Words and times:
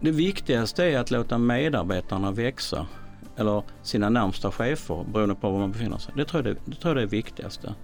Det 0.00 0.10
viktigaste 0.10 0.84
är 0.84 0.98
att 0.98 1.10
låta 1.10 1.38
medarbetarna 1.38 2.30
växa 2.30 2.86
eller 3.36 3.62
sina 3.82 4.08
närmsta 4.08 4.50
chefer 4.52 5.04
beroende 5.12 5.34
på 5.34 5.50
var 5.50 5.58
man 5.58 5.72
befinner 5.72 5.98
sig. 5.98 6.14
Det 6.16 6.24
tror 6.24 6.46
jag 6.46 6.56
det, 6.56 6.60
det, 6.64 6.76
tror 6.76 6.90
jag 6.90 6.96
det 6.96 7.02
är 7.02 7.06
viktigaste. 7.06 7.74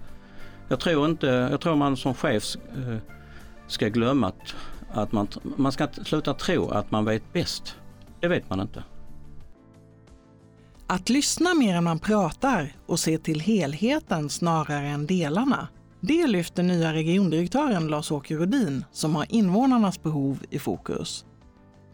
Jag 0.68 0.80
tror, 0.80 1.06
inte, 1.06 1.26
jag 1.26 1.60
tror 1.60 1.74
man 1.74 1.96
som 1.96 2.14
chef 2.14 2.44
eh, 2.76 2.96
ska 3.66 3.88
glömma 3.88 4.26
att, 4.26 4.54
att 4.90 5.12
man, 5.12 5.28
man 5.42 5.72
ska 5.72 5.88
sluta 5.88 6.34
tro 6.34 6.68
att 6.68 6.90
man 6.90 7.04
vet 7.04 7.32
bäst. 7.32 7.76
Det 8.20 8.28
vet 8.28 8.50
man 8.50 8.60
inte. 8.60 8.84
Att 10.86 11.08
lyssna 11.08 11.54
mer 11.54 11.76
än 11.76 11.84
man 11.84 11.98
pratar 11.98 12.72
och 12.86 13.00
se 13.00 13.18
till 13.18 13.40
helheten 13.40 14.30
snarare 14.30 14.86
än 14.86 15.06
delarna. 15.06 15.68
Det 16.00 16.26
lyfter 16.26 16.62
nya 16.62 16.92
regiondirektören 16.92 17.88
Lars-Åke 17.88 18.36
Rudin 18.36 18.84
som 18.92 19.16
har 19.16 19.26
invånarnas 19.28 20.02
behov 20.02 20.38
i 20.50 20.58
fokus. 20.58 21.24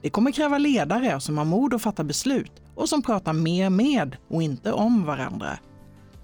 Det 0.03 0.11
kommer 0.11 0.31
kräva 0.31 0.59
ledare 0.59 1.21
som 1.21 1.39
har 1.39 1.45
mod 1.45 1.75
att 1.75 1.83
fatta 1.83 2.05
beslut 2.05 2.53
och 2.75 2.89
som 2.89 3.03
pratar 3.03 3.33
mer 3.33 3.71
med 3.71 4.17
och 4.29 4.43
inte 4.43 4.73
om 4.73 5.05
varandra. 5.05 5.59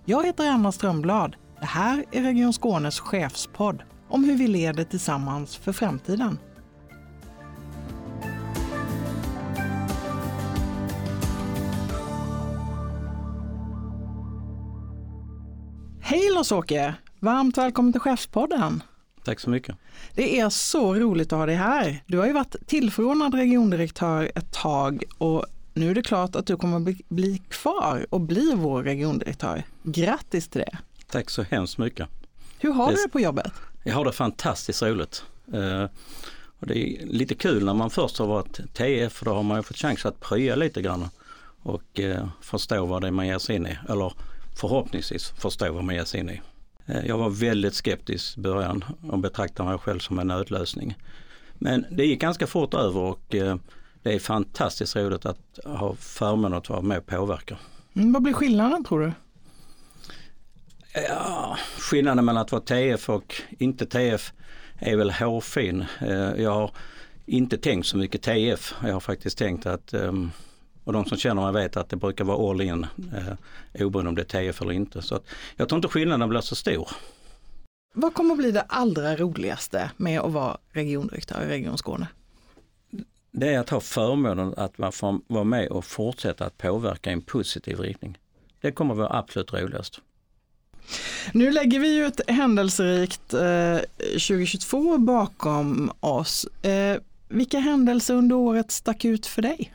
Jag 0.05 0.27
heter 0.27 0.51
Anna 0.51 0.73
Strömblad. 0.73 1.37
Det 1.61 1.67
här 1.67 2.05
är 2.13 2.23
Region 2.23 2.53
Skånes 2.53 3.01
chefspodd 3.01 3.83
om 4.09 4.25
hur 4.25 4.37
vi 4.37 4.47
leder 4.47 4.85
tillsammans 4.85 5.57
för 5.57 5.73
framtiden. 5.73 6.39
Hej 16.01 16.31
Lars-Åke! 16.35 16.95
Varmt 17.21 17.59
välkommen 17.59 17.93
till 17.93 18.01
Chefspodden. 18.01 18.83
Tack 19.29 19.41
så 19.41 19.51
mycket. 19.51 19.77
Det 20.15 20.41
är 20.41 20.49
så 20.49 20.95
roligt 20.95 21.33
att 21.33 21.39
ha 21.39 21.47
dig 21.47 21.55
här. 21.55 22.03
Du 22.07 22.19
har 22.19 22.27
ju 22.27 22.33
varit 22.33 22.57
tillförordnad 22.67 23.35
regiondirektör 23.35 24.33
ett 24.35 24.53
tag 24.53 25.05
och 25.19 25.47
nu 25.75 25.91
är 25.91 25.95
det 25.95 26.03
klart 26.03 26.37
att 26.37 26.47
du 26.47 26.57
kommer 26.57 26.95
bli 27.09 27.43
kvar 27.49 28.07
och 28.11 28.21
bli 28.21 28.53
vår 28.57 28.83
regiondirektör. 28.83 29.63
Grattis 29.83 30.49
till 30.49 30.61
det! 30.61 30.79
Tack 31.11 31.31
så 31.31 31.43
hemskt 31.43 31.79
mycket. 31.79 32.09
Hur 32.59 32.73
har 32.73 32.87
det... 32.87 32.97
du 32.97 33.03
det 33.03 33.09
på 33.09 33.21
jobbet? 33.21 33.53
Jag 33.83 33.95
har 33.95 34.05
det 34.05 34.13
fantastiskt 34.13 34.83
roligt. 34.83 35.25
Uh, 35.55 35.85
och 36.59 36.67
det 36.67 36.79
är 36.79 37.07
lite 37.07 37.35
kul 37.35 37.65
när 37.65 37.75
man 37.75 37.91
först 37.91 38.19
har 38.19 38.27
varit 38.27 38.75
TF 38.75 39.13
för 39.13 39.25
då 39.25 39.35
har 39.35 39.43
man 39.43 39.65
fått 39.65 39.77
chans 39.77 40.07
att 40.07 40.21
prya 40.21 40.57
lite 40.57 40.83
grann 40.83 41.09
och 41.63 41.99
uh, 41.99 42.29
förstå 42.41 42.87
vad 42.87 43.03
det 43.03 43.09
är 43.09 43.13
man 43.13 43.27
ger 43.27 43.39
sig 43.39 43.57
in 43.57 43.67
i. 43.67 43.79
Eller 43.89 44.13
förhoppningsvis 44.61 45.29
förstå 45.29 45.73
vad 45.73 45.85
man 45.85 45.95
ger 45.95 46.05
sig 46.05 46.21
in 46.21 46.31
i. 46.31 46.41
Uh, 46.91 47.07
jag 47.07 47.19
var 47.19 47.31
väldigt 47.31 47.75
skeptisk 47.75 48.39
i 48.39 48.41
början 48.41 48.85
och 49.03 49.19
betraktade 49.19 49.69
mig 49.69 49.79
själv 49.79 49.99
som 49.99 50.19
en 50.19 50.27
nödlösning. 50.27 50.95
Men 51.55 51.87
det 51.91 52.07
gick 52.07 52.21
ganska 52.21 52.47
fort 52.47 52.75
över 52.75 53.01
och 53.01 53.35
det 54.03 54.15
är 54.15 54.19
fantastiskt 54.19 54.97
roligt 54.97 55.27
att 55.27 55.59
ha 55.65 55.95
förmånen 55.95 56.59
att 56.59 56.69
vara 56.69 56.81
med 56.81 56.99
och 56.99 57.07
påverka. 57.07 57.59
Mm, 57.95 58.13
vad 58.13 58.23
blir 58.23 58.33
skillnaden 58.33 58.85
tror 58.85 59.01
du? 59.01 59.13
Ja, 60.95 61.59
skillnaden 61.79 62.25
mellan 62.25 62.43
att 62.43 62.53
vara 62.53 62.63
TF 62.63 63.09
och 63.09 63.35
inte 63.59 63.87
TF 63.87 64.33
är 64.79 64.97
väl 64.97 65.11
hårfin. 65.11 65.85
Eh, 66.01 66.43
jag 66.43 66.51
har 66.51 66.71
inte 67.27 67.59
tänkt 67.59 67.87
så 67.87 67.97
mycket 67.97 68.23
TF. 68.23 68.75
Jag 68.83 68.93
har 68.93 69.01
faktiskt 69.01 69.39
tänkt 69.39 69.67
att, 69.67 69.95
ehm, 69.95 70.31
och 70.89 70.95
de 70.95 71.05
som 71.05 71.19
känner 71.19 71.53
mig 71.53 71.63
vet 71.63 71.77
att 71.77 71.89
det 71.89 71.97
brukar 71.97 72.25
vara 72.25 72.51
all 72.51 72.61
in 72.61 72.87
eh, 73.15 73.87
oberoende 73.87 74.09
om 74.09 74.15
det 74.15 74.23
är 74.23 74.25
TF 74.53 74.63
eller 74.63 74.73
inte. 74.73 75.03
Så 75.03 75.21
jag 75.57 75.69
tror 75.69 75.77
inte 75.77 75.89
skillnaden 75.89 76.29
blir 76.29 76.41
så 76.41 76.55
stor. 76.55 76.91
Vad 77.95 78.15
kommer 78.15 78.33
att 78.33 78.39
bli 78.39 78.51
det 78.51 78.65
allra 78.69 79.17
roligaste 79.17 79.91
med 79.97 80.21
att 80.21 80.33
vara 80.33 80.59
regiondirektör 80.73 81.43
i 81.43 81.49
Region 81.49 81.79
Skåne? 81.79 82.07
det 83.31 83.55
är 83.55 83.59
att 83.59 83.71
ha 83.71 83.81
förmånen 83.81 84.55
att 84.57 84.79
man 84.79 84.93
får 84.93 85.21
vara 85.27 85.45
med 85.45 85.69
och 85.69 85.85
fortsätta 85.85 86.47
att 86.47 86.59
påverka 86.59 87.11
i 87.11 87.13
en 87.13 87.21
positiv 87.21 87.81
riktning. 87.81 88.19
Det 88.61 88.73
kommer 88.73 88.95
att 88.95 88.99
vara 88.99 89.19
absolut 89.19 89.53
roligast. 89.53 90.01
Nu 91.33 91.51
lägger 91.51 91.81
vi 91.81 91.95
ju 91.95 92.07
ett 92.07 92.21
händelserikt 92.31 93.35
eh, 93.35 93.79
2022 93.99 94.99
bakom 94.99 95.93
oss. 96.01 96.45
Eh, 96.45 97.01
vilka 97.29 97.59
händelser 97.59 98.15
under 98.15 98.37
året 98.37 98.71
stack 98.71 99.05
ut 99.05 99.27
för 99.27 99.43
dig? 99.43 99.73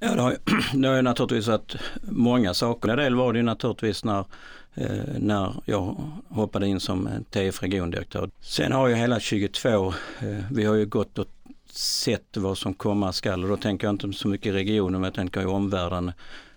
Ja, 0.00 0.14
det 0.14 0.22
har, 0.22 0.36
det 0.74 0.88
har 0.88 0.96
ju 0.96 1.02
naturligtvis 1.02 1.48
varit 1.48 1.76
många 2.02 2.54
saker. 2.54 2.88
En 2.88 2.96
del 2.96 3.14
var 3.14 3.32
det 3.32 3.38
ju 3.38 3.42
naturligtvis 3.42 4.04
när, 4.04 4.24
eh, 4.74 5.18
när 5.18 5.54
jag 5.64 5.96
hoppade 6.28 6.66
in 6.68 6.80
som 6.80 7.08
TF 7.30 7.62
regiondirektör. 7.62 8.30
Sen 8.40 8.72
har 8.72 8.88
ju 8.88 8.94
hela 8.94 9.20
22, 9.20 9.88
eh, 10.20 10.44
vi 10.50 10.64
har 10.64 10.74
ju 10.74 10.86
gått 10.86 11.18
och 11.18 11.26
sett 11.70 12.36
vad 12.36 12.58
som 12.58 12.74
komma 12.74 13.12
skall 13.12 13.42
och 13.42 13.48
då 13.50 13.56
tänker 13.56 13.86
jag 13.86 13.94
inte 13.94 14.12
så 14.12 14.28
mycket 14.28 14.54
regionen 14.54 15.00
men 15.00 15.08
jag 15.08 15.14
tänker 15.14 15.42
i 15.42 15.46
omvärlden. 15.46 16.12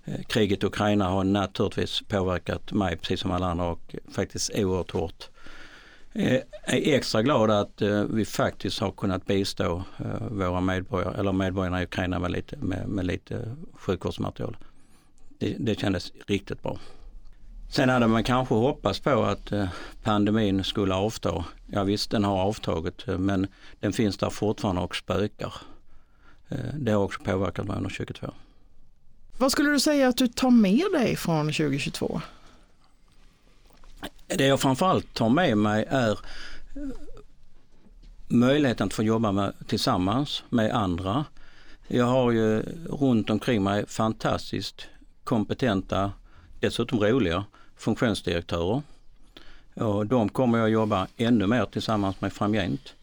Eh, 0.06 0.22
kriget 0.28 0.64
i 0.64 0.66
Ukraina 0.66 1.06
har 1.06 1.24
naturligtvis 1.24 2.02
påverkat 2.02 2.72
mig 2.72 2.98
precis 2.98 3.20
som 3.20 3.32
alla 3.32 3.52
andra 3.52 3.66
och 3.66 3.96
faktiskt 4.12 4.52
oerhört 4.56 4.92
hårt. 4.92 5.30
Jag 6.14 6.44
är 6.64 6.96
extra 6.96 7.22
glad 7.22 7.52
att 7.52 7.82
eh, 7.82 8.04
vi 8.04 8.26
faktiskt 8.26 8.80
har 8.80 8.92
kunnat 8.92 9.26
bistå 9.26 9.84
eh, 9.98 10.28
våra 10.32 10.62
medborgare, 10.62 11.20
eller 11.20 11.32
medborgarna 11.32 11.82
i 11.82 11.84
Ukraina 11.84 12.20
med 12.20 12.32
lite, 12.32 12.58
med, 12.58 12.88
med 12.88 13.06
lite 13.06 13.56
sjukvårdsmaterial. 13.74 14.58
Det, 15.40 15.56
det 15.60 15.80
kändes 15.80 16.12
riktigt 16.28 16.64
bra. 16.64 16.80
Sen 17.70 17.90
hade 17.90 18.08
man 18.08 18.24
kanske 18.24 18.56
hoppats 18.56 19.00
på 19.00 19.24
att 19.24 19.52
pandemin 20.04 20.64
skulle 20.64 20.94
avta. 20.94 21.46
Ja 21.68 21.84
visst, 21.84 22.12
den 22.12 22.24
har 22.24 22.42
avtagit 22.42 23.08
men 23.08 23.48
den 23.80 23.94
finns 23.94 24.18
där 24.18 24.30
fortfarande 24.30 24.82
och 24.82 24.96
spökar. 24.96 25.54
Det 26.74 26.92
har 26.92 27.04
också 27.04 27.24
påverkat 27.24 27.68
mig 27.68 27.78
under 27.78 27.90
2022. 27.90 28.34
Vad 29.38 29.52
skulle 29.52 29.70
du 29.70 29.80
säga 29.80 30.08
att 30.08 30.18
du 30.18 30.28
tar 30.28 30.52
med 30.52 30.86
dig 30.94 31.16
från 31.16 31.46
2022? 31.46 32.22
Det 34.38 34.46
jag 34.46 34.60
framförallt 34.60 35.14
tar 35.14 35.30
med 35.30 35.58
mig 35.58 35.86
är 35.90 36.12
eh, 36.12 36.18
möjligheten 38.28 38.88
att 38.88 38.94
få 38.94 39.04
jobba 39.04 39.32
med, 39.32 39.54
tillsammans 39.68 40.44
med 40.50 40.72
andra. 40.72 41.26
Jag 41.88 42.06
har 42.06 42.32
ju 42.32 42.62
runt 42.90 43.30
omkring 43.30 43.64
mig 43.64 43.86
fantastiskt 43.88 44.88
kompetenta, 45.24 46.12
dessutom 46.60 47.00
roliga 47.00 47.46
funktionsdirektörer. 47.78 48.82
Och 49.74 50.08
de 50.08 50.30
kommer 50.30 50.58
jag 50.58 50.70
jobba 50.70 51.08
ännu 51.18 51.48
mer 51.48 51.66
tillsammans 51.66 52.22
med 52.22 52.34
framgent. 52.34 52.94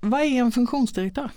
Vad 0.00 0.20
är 0.20 0.26
en 0.26 0.52
funktionsdirektör? 0.52 1.30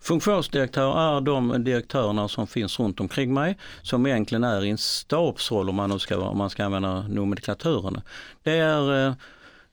Funktionsdirektör 0.00 1.16
är 1.16 1.20
de 1.20 1.64
direktörerna 1.64 2.28
som 2.28 2.46
finns 2.46 2.80
runt 2.80 3.00
omkring 3.00 3.34
mig 3.34 3.58
som 3.82 4.06
egentligen 4.06 4.44
är 4.44 4.64
i 4.64 4.70
en 4.70 4.78
stabsroll 4.78 5.68
om 5.68 5.74
man, 5.74 5.90
nu 5.90 5.98
ska, 5.98 6.18
om 6.18 6.38
man 6.38 6.50
ska 6.50 6.64
använda 6.64 7.02
nomenklaturen. 7.08 8.00
Det 8.42 8.58
är 8.58 9.06
eh, 9.06 9.14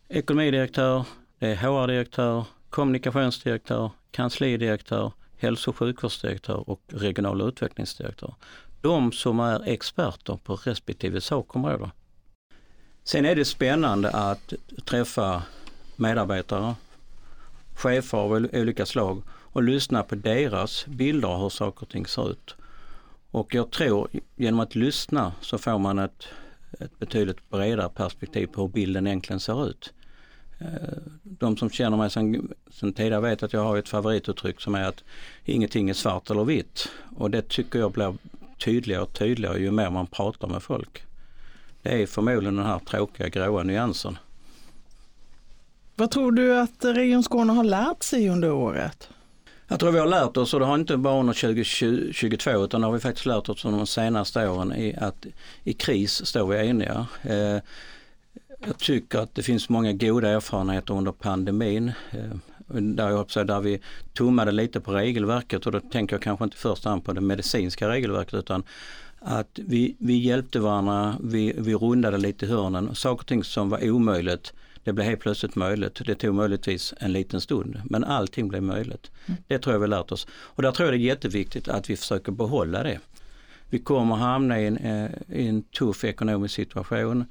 ekonomidirektör, 0.09 1.05
det 1.39 1.47
är 1.47 1.55
HR-direktör, 1.55 2.45
kommunikationsdirektör, 2.69 3.91
kanslidirektör, 4.11 5.11
hälso 5.37 5.69
och 5.69 5.77
sjukvårdsdirektör 5.77 6.69
och 6.69 6.81
regional 6.87 7.41
utvecklingsdirektör. 7.41 8.35
De 8.81 9.11
som 9.11 9.39
är 9.39 9.67
experter 9.67 10.39
på 10.43 10.55
respektive 10.55 11.21
sakområde. 11.21 11.91
Sen 13.03 13.25
är 13.25 13.35
det 13.35 13.45
spännande 13.45 14.09
att 14.09 14.53
träffa 14.85 15.43
medarbetare, 15.95 16.75
chefer 17.75 18.17
av 18.17 18.31
olika 18.31 18.85
slag 18.85 19.23
och 19.55 19.63
lyssna 19.63 20.03
på 20.03 20.15
deras 20.15 20.85
bilder 20.85 21.27
av 21.27 21.41
hur 21.41 21.49
saker 21.49 21.81
och 21.81 21.89
ting 21.89 22.05
ser 22.05 22.31
ut. 22.31 22.55
Och 23.31 23.55
jag 23.55 23.71
tror 23.71 24.07
genom 24.35 24.59
att 24.59 24.75
lyssna 24.75 25.33
så 25.41 25.57
får 25.57 25.79
man 25.79 25.99
ett, 25.99 26.27
ett 26.79 26.99
betydligt 26.99 27.49
bredare 27.49 27.89
perspektiv 27.89 28.47
på 28.47 28.61
hur 28.61 28.67
bilden 28.67 29.07
egentligen 29.07 29.39
ser 29.39 29.69
ut. 29.69 29.93
Eh, 30.59 30.97
de 31.23 31.57
som 31.57 31.69
känner 31.69 31.97
mig 31.97 32.09
sedan 32.09 32.93
tidigare 32.93 33.21
vet 33.21 33.43
att 33.43 33.53
jag 33.53 33.63
har 33.63 33.77
ett 33.77 33.89
favorituttryck 33.89 34.61
som 34.61 34.75
är 34.75 34.83
att 34.83 35.03
ingenting 35.45 35.89
är 35.89 35.93
svart 35.93 36.29
eller 36.29 36.43
vitt. 36.43 36.89
Och 37.17 37.31
det 37.31 37.49
tycker 37.49 37.79
jag 37.79 37.91
blir 37.91 38.17
tydligare 38.59 39.01
och 39.01 39.13
tydligare 39.13 39.59
ju 39.59 39.71
mer 39.71 39.89
man 39.89 40.07
pratar 40.07 40.47
med 40.47 40.63
folk. 40.63 41.03
Det 41.81 42.01
är 42.01 42.07
förmodligen 42.07 42.55
den 42.55 42.65
här 42.65 42.79
tråkiga 42.79 43.29
gråa 43.29 43.63
nyansen. 43.63 44.17
Vad 45.95 46.11
tror 46.11 46.31
du 46.31 46.57
att 46.57 46.85
Region 46.85 47.23
Skåne 47.23 47.53
har 47.53 47.63
lärt 47.63 48.03
sig 48.03 48.29
under 48.29 48.51
året? 48.51 49.09
Jag 49.67 49.79
tror 49.79 49.91
vi 49.91 49.99
har 49.99 50.07
lärt 50.07 50.37
oss, 50.37 50.53
och 50.53 50.59
det 50.59 50.65
har 50.65 50.75
inte 50.75 50.97
bara 50.97 51.19
under 51.19 51.33
2022 51.33 52.63
utan 52.63 52.81
det 52.81 52.87
har 52.87 52.93
vi 52.93 52.99
faktiskt 52.99 53.25
lärt 53.25 53.49
oss 53.49 53.65
under 53.65 53.77
de 53.77 53.87
senaste 53.87 54.49
åren, 54.49 54.73
i 54.75 54.95
att 54.95 55.25
i 55.63 55.73
kris 55.73 56.25
står 56.25 56.47
vi 56.47 56.67
eniga. 56.67 57.07
Eh, 57.21 57.59
jag 58.65 58.77
tycker 58.77 59.19
att 59.19 59.35
det 59.35 59.43
finns 59.43 59.69
många 59.69 59.93
goda 59.93 60.29
erfarenheter 60.29 60.93
under 60.93 61.11
pandemin. 61.11 61.91
Eh, 62.11 62.37
där, 62.67 63.09
jag 63.09 63.21
också, 63.21 63.43
där 63.43 63.59
vi 63.59 63.79
tummade 64.13 64.51
lite 64.51 64.79
på 64.79 64.93
regelverket 64.93 65.65
och 65.65 65.71
då 65.71 65.79
tänker 65.79 66.15
jag 66.15 66.21
kanske 66.21 66.43
inte 66.43 66.55
i 66.55 66.57
första 66.57 66.89
hand 66.89 67.05
på 67.05 67.13
det 67.13 67.21
medicinska 67.21 67.89
regelverket 67.89 68.33
utan 68.33 68.63
att 69.19 69.59
vi, 69.65 69.95
vi 69.99 70.17
hjälpte 70.17 70.59
varandra, 70.59 71.15
vi, 71.23 71.53
vi 71.57 71.75
rundade 71.75 72.17
lite 72.17 72.47
hörnen. 72.47 72.95
Saker 72.95 73.21
och 73.21 73.27
ting 73.27 73.43
som 73.43 73.69
var 73.69 73.89
omöjligt, 73.89 74.53
det 74.85 74.93
blev 74.93 75.07
helt 75.07 75.19
plötsligt 75.19 75.55
möjligt. 75.55 76.01
Det 76.05 76.15
tog 76.15 76.35
möjligtvis 76.35 76.93
en 76.97 77.11
liten 77.13 77.41
stund 77.41 77.81
men 77.85 78.03
allting 78.03 78.47
blev 78.47 78.63
möjligt. 78.63 79.11
Mm. 79.25 79.41
Det 79.47 79.59
tror 79.59 79.73
jag 79.75 79.79
vi 79.79 79.87
lärt 79.87 80.11
oss. 80.11 80.27
Och 80.31 80.63
där 80.63 80.71
tror 80.71 80.87
jag 80.87 80.93
det 80.93 81.03
är 81.03 81.07
jätteviktigt 81.07 81.67
att 81.67 81.89
vi 81.89 81.97
försöker 81.97 82.31
behålla 82.31 82.83
det. 82.83 82.99
Vi 83.69 83.79
kommer 83.79 84.15
hamna 84.15 84.61
i 84.61 84.67
en, 84.67 84.77
eh, 84.77 85.11
i 85.27 85.47
en 85.47 85.63
tuff 85.63 86.03
ekonomisk 86.03 86.55
situation. 86.55 87.25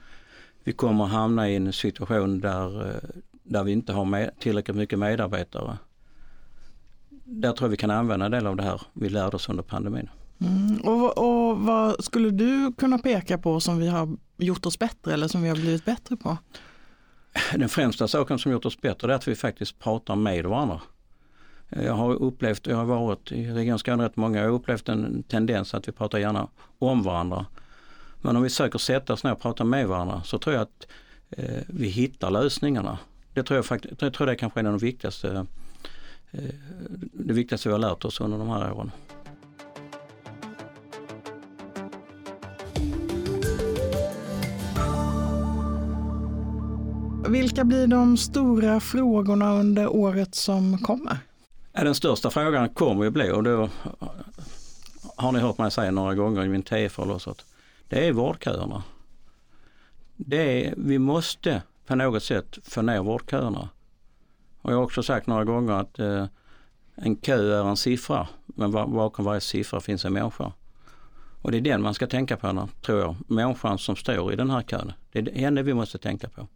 Vi 0.65 0.73
kommer 0.73 1.05
hamna 1.05 1.51
i 1.51 1.57
en 1.57 1.73
situation 1.73 2.41
där, 2.41 2.89
eh, 2.89 2.97
där 3.43 3.65
vi 3.65 3.73
inte 3.73 3.93
har 3.93 4.05
med, 4.05 4.31
tillräckligt 4.39 4.77
mycket 4.77 4.99
medarbetare. 4.99 5.79
Där 7.25 7.53
tror 7.53 7.67
jag 7.67 7.71
vi 7.71 7.77
kan 7.77 7.91
använda 7.91 8.27
en 8.27 8.33
del 8.33 8.47
av 8.47 8.57
det 8.57 8.63
här 8.63 8.83
vi 8.93 9.09
lärde 9.09 9.37
oss 9.37 9.49
under 9.49 9.63
pandemin. 9.63 10.09
Mm. 10.39 10.81
Och, 10.81 11.19
och 11.19 11.59
vad 11.59 12.05
skulle 12.05 12.31
du 12.31 12.73
kunna 12.79 12.99
peka 12.99 13.39
på 13.39 13.61
som 13.61 13.79
vi 13.79 13.89
har 13.89 14.17
gjort 14.37 14.67
oss 14.67 14.79
bättre 14.79 15.13
eller 15.13 15.29
som 15.29 15.43
vi 15.43 15.49
har 15.49 15.57
blivit 15.57 15.85
bättre 15.85 16.17
på? 16.17 16.39
Den 17.53 17.69
främsta 17.69 18.09
saken 18.09 18.39
som 18.39 18.53
gjort 18.53 18.65
oss 18.65 18.81
bättre 18.81 19.13
är 19.13 19.17
att 19.17 19.29
vi 19.29 19.35
faktiskt 19.35 19.79
pratar 19.79 20.17
med 20.17 20.45
varandra. 20.45 20.81
Jag 21.69 21.93
har 21.93 22.15
upplevt, 22.15 22.67
jag 22.67 22.77
har 22.77 22.85
varit 22.85 23.33
i 23.33 23.51
Region 23.51 23.79
Skåne 23.79 24.05
rätt 24.05 24.17
många, 24.17 24.39
jag 24.39 24.45
har 24.45 24.55
upplevt 24.55 24.89
en 24.89 25.23
tendens 25.23 25.75
att 25.75 25.89
vi 25.89 25.93
pratar 25.93 26.19
gärna 26.19 26.49
om 26.79 27.03
varandra. 27.03 27.47
Men 28.21 28.37
om 28.37 28.43
vi 28.43 28.51
söker 28.51 28.79
sätta 28.79 29.13
oss 29.13 29.25
ner 29.25 29.33
och 29.33 29.41
prata 29.41 29.65
med 29.65 29.89
varandra 29.89 30.23
så 30.25 30.39
tror 30.39 30.55
jag 30.55 30.63
att 30.63 30.87
eh, 31.31 31.63
vi 31.67 31.89
hittar 31.89 32.31
lösningarna. 32.31 32.99
Det 33.35 33.43
tror 33.43 33.57
jag, 33.57 33.67
faktiskt, 33.67 34.03
jag 34.03 34.15
tror 34.15 34.27
det 34.27 34.33
är 34.33 34.37
kanske 34.37 34.61
är 34.61 34.63
en 34.63 34.67
av 34.67 34.79
de 34.79 34.87
viktigaste, 34.87 35.47
eh, 36.31 36.41
det 37.13 37.35
viktigaste 37.35 37.69
vi 37.69 37.73
har 37.73 37.79
lärt 37.79 38.05
oss 38.05 38.21
under 38.21 38.39
de 38.39 38.49
här 38.49 38.73
åren. 38.73 38.91
Vilka 47.35 47.65
blir 47.65 47.87
de 47.87 48.17
stora 48.17 48.81
frågorna 48.81 49.55
under 49.55 49.89
året 49.89 50.35
som 50.35 50.79
kommer? 50.79 51.19
Den 51.73 51.95
största 51.95 52.31
frågan 52.31 52.69
kommer 52.69 53.05
ju 53.05 53.11
bli, 53.11 53.31
och 53.31 53.43
då 53.43 53.69
har 55.17 55.33
ni 55.33 55.39
hört 55.39 55.59
mig 55.59 55.71
säga 55.71 55.91
några 55.91 56.15
gånger 56.15 56.45
i 56.45 56.49
min 56.49 56.63
TF 56.63 56.99
att 56.99 57.45
det 57.89 58.09
är 58.09 58.13
vårdköerna. 58.13 58.83
Det 60.17 60.67
är, 60.67 60.75
vi 60.77 60.99
måste 60.99 61.63
på 61.87 61.95
något 61.95 62.23
sätt 62.23 62.59
få 62.63 62.83
ner 62.83 63.01
vårdköerna. 63.01 63.69
Och 64.63 64.73
jag 64.73 64.77
har 64.77 64.85
också 64.85 65.03
sagt 65.03 65.27
några 65.27 65.45
gånger 65.45 65.73
att 65.73 65.99
eh, 65.99 66.27
en 66.95 67.17
kö 67.17 67.61
är 67.61 67.69
en 67.69 67.77
siffra, 67.77 68.29
men 68.47 68.71
bakom 68.73 69.25
varje 69.25 69.41
siffra 69.41 69.81
finns 69.81 70.05
en 70.05 70.13
människa. 70.13 70.53
Och 71.43 71.51
det 71.51 71.57
är 71.57 71.61
den 71.61 71.83
man 71.83 71.95
ska 71.95 72.07
tänka 72.07 72.37
på, 72.37 72.69
tror 72.83 73.01
jag. 73.01 73.17
Människan 73.27 73.79
som 73.79 73.97
står 73.97 74.33
i 74.33 74.37
den 74.37 74.51
här 74.51 74.63
kön. 74.63 74.93
Det 75.13 75.19
är 75.19 75.39
henne 75.39 75.63
vi 75.63 75.75
måste 75.75 75.99
tänka 75.99 76.29
på. 76.29 76.49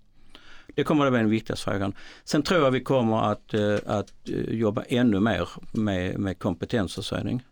Det 0.75 0.85
kommer 0.85 1.07
att 1.07 1.13
vara 1.13 1.21
den 1.21 1.31
viktigaste 1.31 1.71
frågan. 1.71 1.95
Sen 2.25 2.43
tror 2.43 2.65
jag 2.65 2.71
vi 2.71 2.81
kommer 2.81 3.33
att, 3.33 3.55
eh, 3.55 3.77
att 3.87 4.13
eh, 4.29 4.55
jobba 4.55 4.83
ännu 4.83 5.21
mer 5.21 5.49
med, 5.73 6.19
med 6.19 6.39
kompetensförsörjning. 6.39 7.43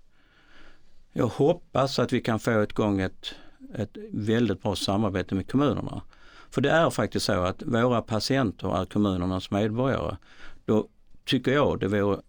Jag 1.12 1.26
hoppas 1.26 1.98
att 1.98 2.12
vi 2.12 2.20
kan 2.20 2.38
få 2.38 2.62
igång 2.62 3.00
ett, 3.00 3.34
ett 3.74 3.96
väldigt 4.12 4.62
bra 4.62 4.76
samarbete 4.76 5.34
med 5.34 5.50
kommunerna. 5.50 6.02
För 6.50 6.60
det 6.60 6.70
är 6.70 6.90
faktiskt 6.90 7.26
så 7.26 7.42
att 7.42 7.62
våra 7.62 8.02
patienter 8.02 8.80
är 8.80 8.84
kommunernas 8.84 9.50
medborgare. 9.50 10.16
Då 10.64 10.88
tycker 11.24 11.52
jag 11.52 11.80
det 11.80 11.88
vore 11.88 12.20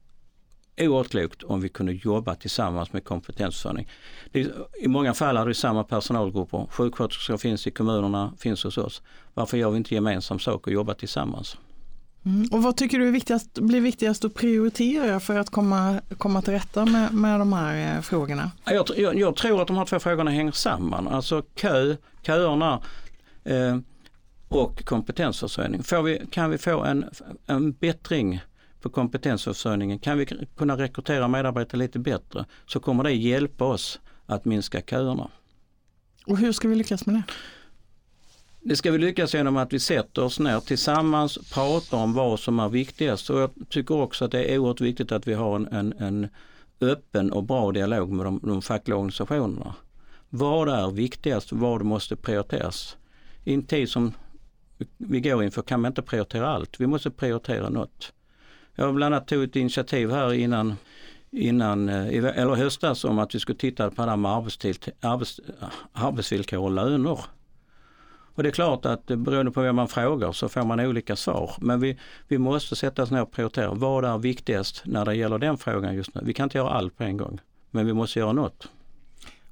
oerhört 0.77 1.09
klokt 1.09 1.44
om 1.44 1.62
vi 1.62 1.69
kunde 1.69 1.94
jobba 1.94 2.35
tillsammans 2.35 2.94
med 2.94 3.03
kompetensförsörjning. 3.03 3.88
I 4.81 4.88
många 4.88 5.13
fall 5.13 5.38
är 5.38 5.45
det 5.45 5.53
samma 5.53 5.83
personalgrupper. 5.83 6.68
Sjuksköterskor 6.71 7.38
finns 7.38 7.68
i 7.68 7.71
kommunerna, 7.71 8.33
finns 8.38 8.63
hos 8.63 8.77
oss. 8.77 9.01
Varför 9.33 9.57
gör 9.57 9.71
vi 9.71 9.77
inte 9.77 9.95
gemensam 9.95 10.39
sak 10.39 10.68
och 10.68 10.74
jobbar 10.74 10.94
tillsammans? 10.94 11.57
Mm. 12.25 12.47
Och 12.51 12.63
vad 12.63 12.77
tycker 12.77 13.00
du 13.00 13.07
är 13.07 13.12
viktigast, 13.12 13.53
blir 13.53 13.81
viktigast 13.81 14.25
att 14.25 14.33
prioritera 14.33 15.19
för 15.19 15.39
att 15.39 15.50
komma, 15.50 16.01
komma 16.18 16.41
till 16.41 16.53
rätta 16.53 16.85
med, 16.85 17.13
med 17.13 17.39
de 17.39 17.53
här 17.53 17.95
eh, 17.95 18.01
frågorna? 18.01 18.51
Jag, 18.65 18.85
jag, 18.97 19.19
jag, 19.19 19.35
tror 19.35 19.62
att 19.62 19.68
de 19.68 19.77
här 19.77 19.85
två 19.85 20.00
frågorna 20.00 20.31
hänger 20.31 20.51
samman. 20.51 21.07
Alltså 21.07 21.41
kö, 21.41 21.95
köerna 22.21 22.81
eh, 23.44 23.77
och 24.47 24.85
kompetensförsörjning. 24.85 25.83
Vi, 26.06 26.21
kan 26.31 26.50
vi 26.50 26.57
få 26.57 26.83
en, 26.83 27.06
en 27.45 27.71
bättring 27.71 28.41
på 28.81 28.89
kompetensförsörjningen, 28.89 30.00
kan 30.00 30.18
vi 30.18 30.25
kunna 30.56 30.77
rekrytera 30.77 31.27
medarbetare 31.27 31.79
lite 31.79 32.00
bättre 32.00 32.45
så 32.65 32.79
kommer 32.79 33.03
det 33.03 33.12
hjälpa 33.12 33.65
oss 33.65 34.00
att 34.25 34.45
minska 34.45 34.81
köerna. 34.81 35.29
Och 36.25 36.38
hur 36.38 36.51
ska 36.51 36.68
vi 36.68 36.75
lyckas 36.75 37.06
med 37.06 37.15
det? 37.15 37.24
Det 38.62 38.75
ska 38.75 38.91
vi 38.91 38.97
lyckas 38.97 39.33
genom 39.33 39.57
att 39.57 39.74
vi 39.74 39.79
sätter 39.79 40.24
oss 40.24 40.39
ner 40.39 40.59
tillsammans, 40.59 41.38
pratar 41.53 41.97
om 41.97 42.13
vad 42.13 42.39
som 42.39 42.59
är 42.59 42.69
viktigast 42.69 43.29
och 43.29 43.39
jag 43.39 43.51
tycker 43.69 43.95
också 43.95 44.25
att 44.25 44.31
det 44.31 44.53
är 44.53 44.57
oerhört 44.57 44.81
viktigt 44.81 45.12
att 45.12 45.27
vi 45.27 45.33
har 45.33 45.56
en, 45.56 45.68
en, 45.68 45.94
en 45.94 46.27
öppen 46.81 47.31
och 47.31 47.44
bra 47.44 47.71
dialog 47.71 48.12
med 48.12 48.25
de, 48.25 48.39
de 48.44 48.62
fackliga 48.62 48.97
organisationerna. 48.97 49.75
Vad 50.29 50.69
är 50.69 50.91
viktigast, 50.91 51.51
vad 51.51 51.81
måste 51.81 52.15
prioriteras? 52.15 52.97
I 53.44 53.53
en 53.53 53.63
tid 53.63 53.89
som 53.89 54.13
vi 54.97 55.21
går 55.21 55.44
inför 55.44 55.62
kan 55.62 55.81
man 55.81 55.91
inte 55.91 56.01
prioritera 56.01 56.47
allt, 56.47 56.79
vi 56.79 56.88
måste 56.88 57.12
prioritera 57.12 57.69
något. 57.69 58.13
Jag 58.79 58.95
bland 58.95 59.15
annat 59.15 59.27
tog 59.27 59.44
ett 59.44 59.56
initiativ 59.56 60.12
här 60.12 60.33
innan, 60.33 60.75
innan 61.31 61.89
eh, 61.89 62.07
eller 62.07 62.56
höstas 62.56 63.03
om 63.03 63.19
att 63.19 63.35
vi 63.35 63.39
skulle 63.39 63.57
titta 63.57 63.91
på 63.91 64.03
det 64.06 64.09
här 64.09 64.18
med 64.18 64.31
arbetstid, 64.31 64.91
arbets, 65.01 65.39
arbetsvillkor 65.94 66.59
och 66.59 66.71
löner. 66.71 67.19
Och 68.35 68.44
det 68.44 68.50
är 68.50 68.53
klart 68.53 68.85
att 68.85 69.12
eh, 69.12 69.18
beroende 69.18 69.51
på 69.51 69.62
vem 69.62 69.75
man 69.75 69.88
frågar 69.88 70.31
så 70.31 70.50
får 70.50 70.63
man 70.63 70.79
olika 70.79 71.15
svar. 71.15 71.51
Men 71.62 71.79
vi, 71.79 71.97
vi 72.27 72.38
måste 72.38 72.75
sätta 72.75 73.03
oss 73.03 73.12
ner 73.12 73.21
och 73.21 73.31
prioritera. 73.31 73.74
Vad 73.74 74.06
är 74.06 74.18
viktigast 74.18 74.81
när 74.85 75.06
det 75.06 75.15
gäller 75.15 75.38
den 75.38 75.57
frågan 75.57 75.95
just 75.95 76.15
nu? 76.15 76.21
Vi 76.24 76.33
kan 76.33 76.44
inte 76.44 76.57
göra 76.57 76.69
allt 76.69 76.97
på 76.97 77.03
en 77.03 77.18
gång, 77.18 77.39
men 77.71 77.85
vi 77.85 77.94
måste 77.94 78.19
göra 78.19 78.33
något. 78.33 78.68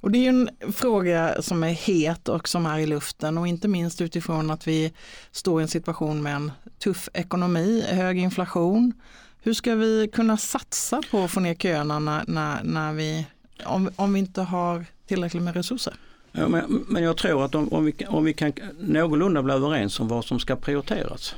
Och 0.06 0.12
det 0.12 0.26
är 0.26 0.30
en 0.30 0.50
fråga 0.74 1.42
som 1.42 1.64
är 1.64 1.72
het 1.72 2.30
och 2.30 2.48
som 2.48 2.66
är 2.66 2.80
i 2.80 2.86
luften 2.86 3.38
och 3.38 3.48
inte 3.48 3.68
minst 3.68 4.02
utifrån 4.02 4.52
att 4.52 4.68
vi 4.68 4.94
står 5.32 5.62
i 5.62 5.64
en 5.64 5.68
situation 5.68 6.24
med 6.24 6.36
en 6.36 6.52
tuff 6.80 7.10
ekonomi, 7.14 7.84
hög 7.88 8.18
inflation. 8.18 8.94
Hur 9.42 9.54
ska 9.54 9.76
vi 9.76 10.10
kunna 10.14 10.38
satsa 10.38 11.02
på 11.12 11.24
att 11.24 11.32
få 11.32 11.40
ner 11.40 11.56
köerna 11.56 12.00
när, 12.00 12.24
när, 12.28 12.64
när 12.64 12.94
vi, 12.94 13.28
om, 13.66 13.90
om 13.96 14.14
vi 14.14 14.20
inte 14.20 14.42
har 14.42 14.86
tillräckligt 15.08 15.44
med 15.44 15.56
resurser? 15.56 15.94
Ja, 16.32 16.48
men, 16.48 16.86
men 16.88 17.04
jag 17.04 17.18
tror 17.18 17.46
att 17.46 17.56
om, 17.56 17.74
om, 17.74 17.86
vi, 17.86 18.06
om 18.08 18.24
vi 18.24 18.34
kan 18.34 18.54
någorlunda 18.80 19.44
bli 19.44 19.54
överens 19.54 20.00
om 20.00 20.08
vad 20.08 20.26
som 20.26 20.40
ska 20.40 20.56
prioriteras 20.56 21.36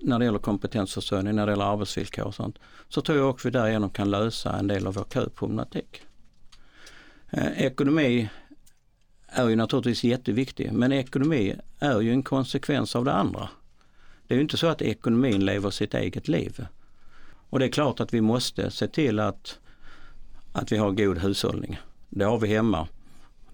när 0.00 0.18
det 0.18 0.24
gäller 0.24 0.38
kompetensförsörjning, 0.38 1.34
när 1.34 1.46
det 1.46 1.52
gäller 1.52 1.72
arbetsvillkor 1.72 2.24
och 2.24 2.34
sånt, 2.34 2.58
så 2.88 3.00
tror 3.00 3.18
jag 3.18 3.30
också 3.30 3.48
att 3.48 3.54
vi 3.54 3.58
därigenom 3.58 3.90
kan 3.90 4.10
lösa 4.10 4.52
en 4.58 4.66
del 4.66 4.86
av 4.86 4.94
vår 4.94 5.04
köproblematik. 5.14 6.02
Eh, 7.36 7.62
ekonomi 7.64 8.28
är 9.26 9.48
ju 9.48 9.56
naturligtvis 9.56 10.04
jätteviktig 10.04 10.72
men 10.72 10.92
ekonomi 10.92 11.54
är 11.78 12.00
ju 12.00 12.12
en 12.12 12.22
konsekvens 12.22 12.96
av 12.96 13.04
det 13.04 13.12
andra. 13.12 13.48
Det 14.26 14.34
är 14.34 14.36
ju 14.36 14.42
inte 14.42 14.56
så 14.56 14.66
att 14.66 14.82
ekonomin 14.82 15.44
lever 15.44 15.70
sitt 15.70 15.94
eget 15.94 16.28
liv. 16.28 16.66
Och 17.50 17.58
det 17.58 17.64
är 17.64 17.70
klart 17.70 18.00
att 18.00 18.14
vi 18.14 18.20
måste 18.20 18.70
se 18.70 18.88
till 18.88 19.20
att, 19.20 19.58
att 20.52 20.72
vi 20.72 20.76
har 20.76 20.90
god 20.90 21.18
hushållning. 21.18 21.78
Det 22.08 22.24
har 22.24 22.38
vi 22.38 22.48
hemma. 22.48 22.88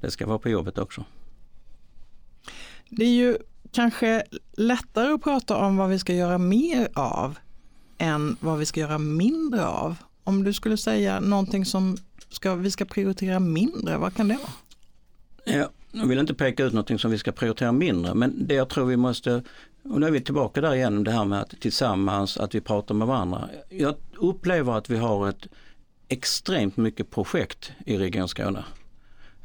Det 0.01 0.11
ska 0.11 0.27
vara 0.27 0.39
på 0.39 0.49
jobbet 0.49 0.79
också. 0.79 1.05
Det 2.89 3.05
är 3.05 3.15
ju 3.15 3.39
kanske 3.73 4.25
lättare 4.53 5.13
att 5.13 5.23
prata 5.23 5.57
om 5.57 5.77
vad 5.77 5.89
vi 5.89 5.99
ska 5.99 6.15
göra 6.15 6.39
mer 6.39 6.89
av 6.95 7.39
än 7.99 8.37
vad 8.41 8.59
vi 8.59 8.67
ska 8.67 8.81
göra 8.81 8.99
mindre 8.99 9.67
av. 9.67 9.97
Om 10.25 10.45
du 10.45 10.53
skulle 10.53 10.77
säga 10.77 11.21
någonting 11.21 11.65
som 11.65 11.97
ska, 12.31 12.55
vi 12.55 12.71
ska 12.71 12.85
prioritera 12.85 13.41
mindre, 13.41 13.99
vad 13.99 14.15
kan 14.15 14.29
det 14.29 14.35
vara? 14.35 14.53
Ja, 15.59 15.71
jag 15.93 16.07
vill 16.07 16.19
inte 16.19 16.35
peka 16.35 16.65
ut 16.65 16.73
någonting 16.73 16.99
som 16.99 17.11
vi 17.11 17.19
ska 17.19 17.33
prioritera 17.33 17.73
mindre 17.73 18.15
men 18.15 18.47
det 18.47 18.55
jag 18.55 18.69
tror 18.69 18.87
vi 18.87 18.97
måste, 18.97 19.43
och 19.83 20.01
nu 20.01 20.07
är 20.07 20.11
vi 20.11 20.21
tillbaka 20.21 20.61
där 20.61 20.75
igen 20.75 21.05
det 21.05 21.11
här 21.11 21.25
med 21.25 21.41
att 21.41 21.61
tillsammans, 21.61 22.37
att 22.37 22.55
vi 22.55 22.61
pratar 22.61 22.95
med 22.95 23.07
varandra. 23.07 23.49
Jag 23.69 23.95
upplever 24.17 24.79
att 24.79 24.91
vi 24.91 24.97
har 24.97 25.29
ett 25.29 25.47
extremt 26.09 26.77
mycket 26.77 27.11
projekt 27.11 27.73
i 27.87 27.99
Region 27.99 28.29
Skåne. 28.29 28.65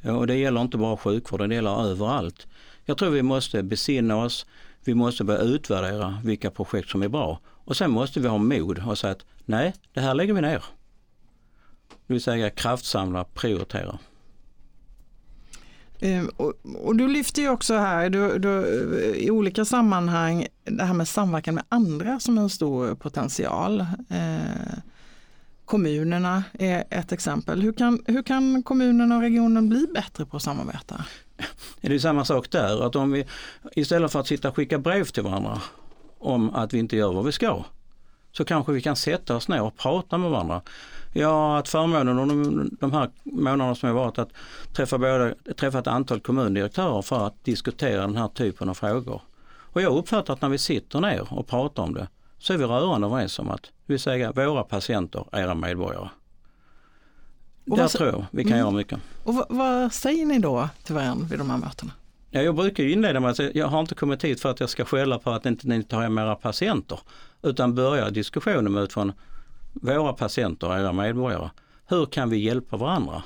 Och 0.04 0.27
det 0.27 0.36
gäller 0.36 0.62
inte 0.62 0.77
bara 0.77 0.98
sjukvården, 0.98 1.50
det 1.50 1.56
gäller 1.56 1.86
överallt. 1.92 2.48
Jag 2.86 2.98
tror 2.98 3.10
vi 3.10 3.22
måste 3.22 3.63
besinna 3.63 4.18
oss, 4.18 4.46
vi 4.84 4.94
måste 4.94 5.24
börja 5.24 5.39
utvärdera 5.39 6.22
vilka 6.24 6.51
projekt 6.51 6.89
som 6.89 7.04
är 7.04 7.08
bra. 7.08 7.39
Och 7.46 7.77
sen 7.77 7.92
måste 7.92 8.20
vi 8.20 8.27
ha 8.27 8.38
mod 8.38 8.88
och 8.88 8.98
säga 8.98 9.12
att 9.12 9.25
nej, 9.46 9.74
det 9.94 10.01
här 10.01 10.13
lägger 10.13 10.34
vi 10.34 10.42
ner. 10.42 10.63
Det 12.07 12.13
vill 12.13 12.21
säga 12.21 12.50
kraftsamla, 12.50 13.24
prioritera. 13.24 14.00
Ehm, 16.00 16.27
och, 16.38 16.53
och, 16.83 16.95
du 16.95 17.07
lyfter 17.07 17.41
ju 17.41 17.50
också 17.50 17.74
här 17.74 18.09
du, 18.09 18.39
du, 18.39 18.65
i 19.15 19.31
olika 19.31 19.65
sammanhang 19.65 20.47
det 20.63 20.83
här 20.83 20.93
med 20.93 21.07
samverkan 21.07 21.55
med 21.55 21.63
andra 21.69 22.19
som 22.19 22.38
en 22.38 22.50
stor 22.50 22.95
potential. 22.95 23.79
Eh, 24.09 24.77
kommunerna 25.65 26.43
är 26.53 26.83
ett 26.89 27.12
exempel. 27.12 27.62
Hur 27.62 27.74
kan, 27.74 28.03
hur 28.05 28.24
kan 28.24 28.63
kommunerna 28.63 29.15
och 29.15 29.21
regionen 29.21 29.69
bli 29.69 29.88
bättre 29.93 30.25
på 30.25 30.38
att 30.38 30.43
samarbeta? 30.43 31.05
Det 31.81 31.95
är 31.95 32.00
samma 32.00 32.25
sak 32.25 32.51
där, 32.51 32.85
att 32.85 32.95
om 32.95 33.12
vi 33.12 33.25
istället 33.75 34.12
för 34.12 34.19
att 34.19 34.27
sitta 34.27 34.50
och 34.50 34.55
skicka 34.55 34.79
brev 34.79 35.03
till 35.03 35.24
varandra 35.24 35.62
om 36.19 36.55
att 36.55 36.74
vi 36.74 36.79
inte 36.79 36.95
gör 36.95 37.13
vad 37.13 37.25
vi 37.25 37.31
ska. 37.31 37.63
Så 38.38 38.46
kanske 38.46 38.72
vi 38.72 38.82
kan 38.82 38.96
sätta 38.96 39.36
oss 39.36 39.48
ner 39.48 39.62
och 39.62 39.77
prata 39.77 40.18
med 40.18 40.32
varandra. 40.32 40.62
Jag 41.13 41.30
har 41.30 41.56
haft 41.56 41.70
förmånen 41.70 42.20
under 42.20 42.68
de 42.80 42.92
här 42.92 43.10
månaderna 43.24 43.75
som 43.75 43.88
jag 43.88 43.94
varit 43.94 44.18
att 44.18 44.30
träffa, 44.74 44.98
både, 44.98 45.36
träffa 45.58 45.80
ett 45.80 45.88
antal 45.88 46.20
kommundirektörer 46.20 47.01
för 47.01 47.27
att 47.27 47.44
diskutera 47.44 48.01
den 48.01 48.15
här 48.15 48.27
typen 48.27 48.70
av 48.70 48.74
frågor. 48.74 49.22
Och 49.48 49.82
jag 49.82 49.98
uppfattar 49.98 50.34
att 50.34 50.42
när 50.42 50.50
vi 50.50 50.58
sitter 50.58 51.00
ner 51.00 51.34
och 51.34 51.48
pratar 51.48 51.84
om 51.84 51.94
det 51.94 52.08
så 52.38 52.54
är 52.54 52.58
vi 52.58 52.65
rörande 52.65 53.08
överens 53.08 53.39
om 53.39 53.50
att 53.50 53.72
vi 53.86 54.00
säger 54.00 54.34
våra 54.34 54.63
patienter, 54.63 55.25
era 55.32 55.54
medborgare. 55.54 56.10
Och 57.70 57.77
Där 57.77 57.88
tror 57.88 58.10
jag 58.10 58.25
vi 58.32 58.44
kan 58.44 58.51
mm. 58.51 58.60
göra 58.60 58.72
mycket. 58.72 59.00
Och 59.24 59.36
vad, 59.36 59.46
vad, 59.50 59.94
säger 59.94 60.25
ni 60.25 60.39
då 60.39 60.70
till 60.84 60.96
varandra 60.96 61.27
vid 61.30 61.39
de 61.39 61.50
här 61.50 61.58
mötena? 61.58 61.92
Ja, 62.36 62.42
jag 62.42 62.56
brukar 62.56 62.84
ju 62.84 62.92
inleda 62.92 63.20
med 63.20 63.32
att 63.32 63.38
säga, 63.38 63.51
jag 63.54 63.68
har 63.68 63.80
inte 63.80 63.96
kommit 63.96 64.24
hit 64.24 64.42
för 64.42 64.51
att 64.51 64.60
jag 64.60 64.70
ska 64.70 64.86
skälla 64.86 65.20
på 65.20 65.32
att 65.32 65.46
inte 65.46 65.68
ni 65.68 65.84
tar 65.84 66.01
hem 66.01 66.18
era 66.18 66.36
patienter. 66.36 67.00
Utan 67.42 67.75
börja 67.75 68.10
diskussionen 68.10 68.74
med 68.74 68.84
utifrån 68.84 69.13
våra 69.74 70.13
patienter, 70.13 70.80
era 70.80 70.94
medborgare. 70.94 71.50
Hur 71.86 72.06
kan 72.06 72.30
vi 72.30 72.38
hjälpa 72.38 72.77
varandra? 72.77 73.24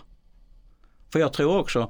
För 1.12 1.20
jag 1.20 1.34
tror 1.34 1.58
också, 1.58 1.90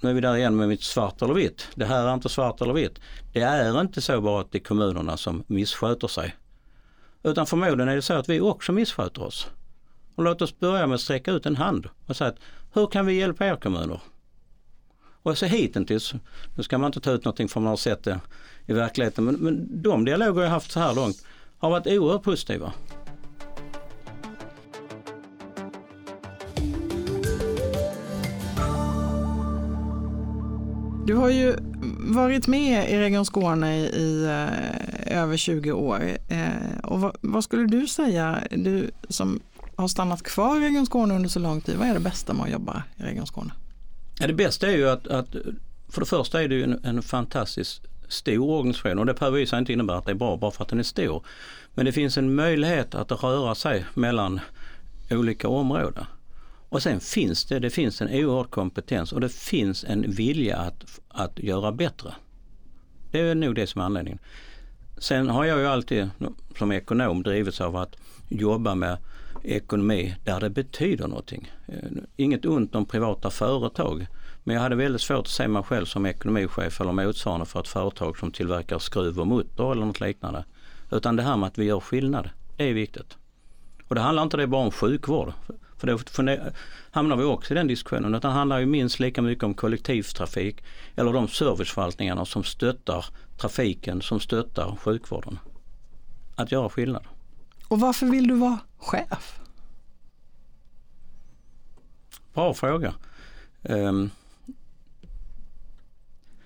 nu 0.00 0.10
är 0.10 0.14
vi 0.14 0.20
där 0.20 0.36
igen 0.36 0.56
med 0.56 0.68
mitt 0.68 0.82
svart 0.82 1.22
eller 1.22 1.34
vitt. 1.34 1.68
Det 1.74 1.84
här 1.84 2.08
är 2.08 2.14
inte 2.14 2.28
svart 2.28 2.60
eller 2.60 2.74
vitt. 2.74 3.00
Det 3.32 3.40
är 3.40 3.80
inte 3.80 4.00
så 4.00 4.20
bara 4.20 4.40
att 4.40 4.52
det 4.52 4.58
är 4.58 4.64
kommunerna 4.64 5.16
som 5.16 5.44
missköter 5.46 6.08
sig. 6.08 6.36
Utan 7.22 7.46
förmodligen 7.46 7.88
är 7.88 7.96
det 7.96 8.02
så 8.02 8.14
att 8.14 8.28
vi 8.28 8.40
också 8.40 8.72
missköter 8.72 9.22
oss. 9.22 9.50
Och 10.14 10.24
låt 10.24 10.42
oss 10.42 10.58
börja 10.58 10.86
med 10.86 10.94
att 10.94 11.00
sträcka 11.00 11.32
ut 11.32 11.46
en 11.46 11.56
hand 11.56 11.88
och 12.06 12.16
säga 12.16 12.30
att 12.30 12.38
hur 12.72 12.86
kan 12.86 13.06
vi 13.06 13.18
hjälpa 13.18 13.46
er 13.46 13.56
kommuner? 13.56 14.00
Och 15.22 15.38
så 15.38 15.46
hittills, 15.46 16.14
nu 16.54 16.62
ska 16.62 16.78
man 16.78 16.88
inte 16.88 17.00
ta 17.00 17.10
ut 17.10 17.24
någonting 17.24 17.48
för 17.48 17.60
man 17.60 17.70
har 17.70 17.76
sett 17.76 18.04
det 18.04 18.20
i 18.66 18.72
verkligheten, 18.72 19.24
men, 19.24 19.34
men 19.34 19.82
de 19.82 20.04
dialoger 20.04 20.42
jag 20.42 20.50
haft 20.50 20.72
så 20.72 20.80
här 20.80 20.94
långt 20.94 21.24
har 21.58 21.70
varit 21.70 21.86
oerhört 21.86 22.22
positiva. 22.22 22.72
Du 31.06 31.14
har 31.14 31.28
ju 31.28 31.56
varit 31.98 32.46
med 32.46 32.90
i 32.90 32.98
Region 32.98 33.24
Skåne 33.24 33.78
i, 33.78 33.80
i 33.80 34.24
eh, 34.24 35.18
över 35.18 35.36
20 35.36 35.72
år. 35.72 36.18
Eh, 36.28 36.78
och 36.82 37.00
vad, 37.00 37.16
vad, 37.20 37.44
skulle 37.44 37.66
du 37.66 37.86
säga, 37.86 38.42
du 38.50 38.90
som 39.08 39.40
har 39.76 39.88
stannat 39.88 40.22
kvar 40.22 40.56
i 40.56 40.60
Region 40.60 40.86
Skåne 40.86 41.14
under 41.14 41.28
så 41.28 41.38
lång 41.38 41.60
tid, 41.60 41.76
vad 41.76 41.88
är 41.88 41.94
det 41.94 42.00
bästa 42.00 42.32
med 42.32 42.44
att 42.44 42.50
jobba 42.50 42.82
i 42.96 43.02
Region 43.02 43.26
Skåne? 43.26 43.52
Ja, 44.20 44.26
det 44.26 44.32
bästa 44.32 44.66
är 44.66 44.76
ju 44.76 44.88
att, 44.88 45.06
att 45.06 45.36
för 45.88 46.00
det 46.00 46.06
första 46.06 46.42
är 46.42 46.48
det 46.48 46.54
ju 46.54 46.64
en, 46.64 46.80
en 46.84 47.02
fantastiskt 47.02 47.82
stor 48.08 48.50
organisation 48.50 48.98
och 48.98 49.06
det 49.06 49.14
behöver 49.14 49.38
ju 49.38 49.58
inte 49.58 49.72
innebära 49.72 49.98
att 49.98 50.04
det 50.04 50.10
är 50.10 50.14
bra 50.14 50.36
bara 50.36 50.50
för 50.50 50.62
att 50.62 50.68
den 50.68 50.78
är 50.78 50.82
stor. 50.82 51.24
Men 51.74 51.84
det 51.84 51.92
finns 51.92 52.18
en 52.18 52.34
möjlighet 52.34 52.94
att 52.94 53.22
röra 53.22 53.54
sig 53.54 53.84
mellan 53.94 54.40
olika 55.10 55.48
områden. 55.48 56.04
Och 56.68 56.82
sen 56.82 57.00
finns 57.00 57.44
det, 57.44 57.58
det 57.58 57.70
finns 57.70 58.00
en 58.00 58.08
oerhörd 58.08 58.50
kompetens 58.50 59.12
och 59.12 59.20
det 59.20 59.28
finns 59.28 59.84
en 59.84 60.10
vilja 60.10 60.56
att, 60.56 61.00
att 61.08 61.38
göra 61.38 61.72
bättre. 61.72 62.14
Det 63.10 63.20
är 63.20 63.34
nog 63.34 63.54
det 63.54 63.66
som 63.66 63.80
är 63.80 63.84
anledningen. 63.84 64.18
Sen 64.98 65.28
har 65.28 65.44
jag 65.44 65.58
ju 65.58 65.66
alltid 65.66 66.10
som 66.58 66.72
ekonom 66.72 67.22
drivits 67.22 67.60
av 67.60 67.76
att 67.76 67.96
jobba 68.28 68.74
med 68.74 68.98
ekonomi 69.42 70.16
där 70.24 70.40
det 70.40 70.50
betyder 70.50 71.08
någonting. 71.08 71.52
Eh, 71.66 71.90
inget 72.16 72.44
ont 72.44 72.74
om 72.74 72.86
privata 72.86 73.30
företag 73.30 74.06
men 74.44 74.54
jag 74.54 74.62
hade 74.62 74.76
väldigt 74.76 75.02
svårt 75.02 75.18
att 75.18 75.28
se 75.28 75.48
mig 75.48 75.62
själv 75.62 75.84
som 75.84 76.06
ekonomichef 76.06 76.80
eller 76.80 76.92
motsvarande 76.92 77.46
för 77.46 77.60
ett 77.60 77.68
företag 77.68 78.18
som 78.18 78.32
tillverkar 78.32 78.78
skruv 78.78 79.20
och 79.20 79.26
mutter 79.26 79.72
eller 79.72 79.86
något 79.86 80.00
liknande. 80.00 80.44
Utan 80.90 81.16
det 81.16 81.22
här 81.22 81.36
med 81.36 81.46
att 81.46 81.58
vi 81.58 81.64
gör 81.64 81.80
skillnad, 81.80 82.30
det 82.56 82.64
är 82.64 82.74
viktigt. 82.74 83.16
Och 83.88 83.94
det 83.94 84.00
handlar 84.00 84.22
inte 84.22 84.36
det 84.36 84.46
bara 84.46 84.64
om 84.64 84.70
sjukvård. 84.70 85.32
För 85.76 85.86
då 85.86 85.98
hamnar 86.90 87.16
vi 87.16 87.24
också 87.24 87.54
i 87.54 87.56
den 87.56 87.66
diskussionen. 87.66 88.14
Utan 88.14 88.30
det 88.30 88.36
handlar 88.36 88.58
ju 88.58 88.66
minst 88.66 89.00
lika 89.00 89.22
mycket 89.22 89.44
om 89.44 89.54
kollektivtrafik 89.54 90.64
eller 90.96 91.12
de 91.12 91.28
serviceförvaltningarna 91.28 92.24
som 92.24 92.44
stöttar 92.44 93.04
trafiken, 93.38 94.02
som 94.02 94.20
stöttar 94.20 94.76
sjukvården. 94.76 95.38
Att 96.34 96.52
göra 96.52 96.68
skillnad. 96.68 97.02
Och 97.70 97.80
varför 97.80 98.06
vill 98.06 98.28
du 98.28 98.34
vara 98.34 98.58
chef? 98.78 99.40
Bra 102.34 102.54
fråga. 102.54 102.94
Um, 103.62 104.10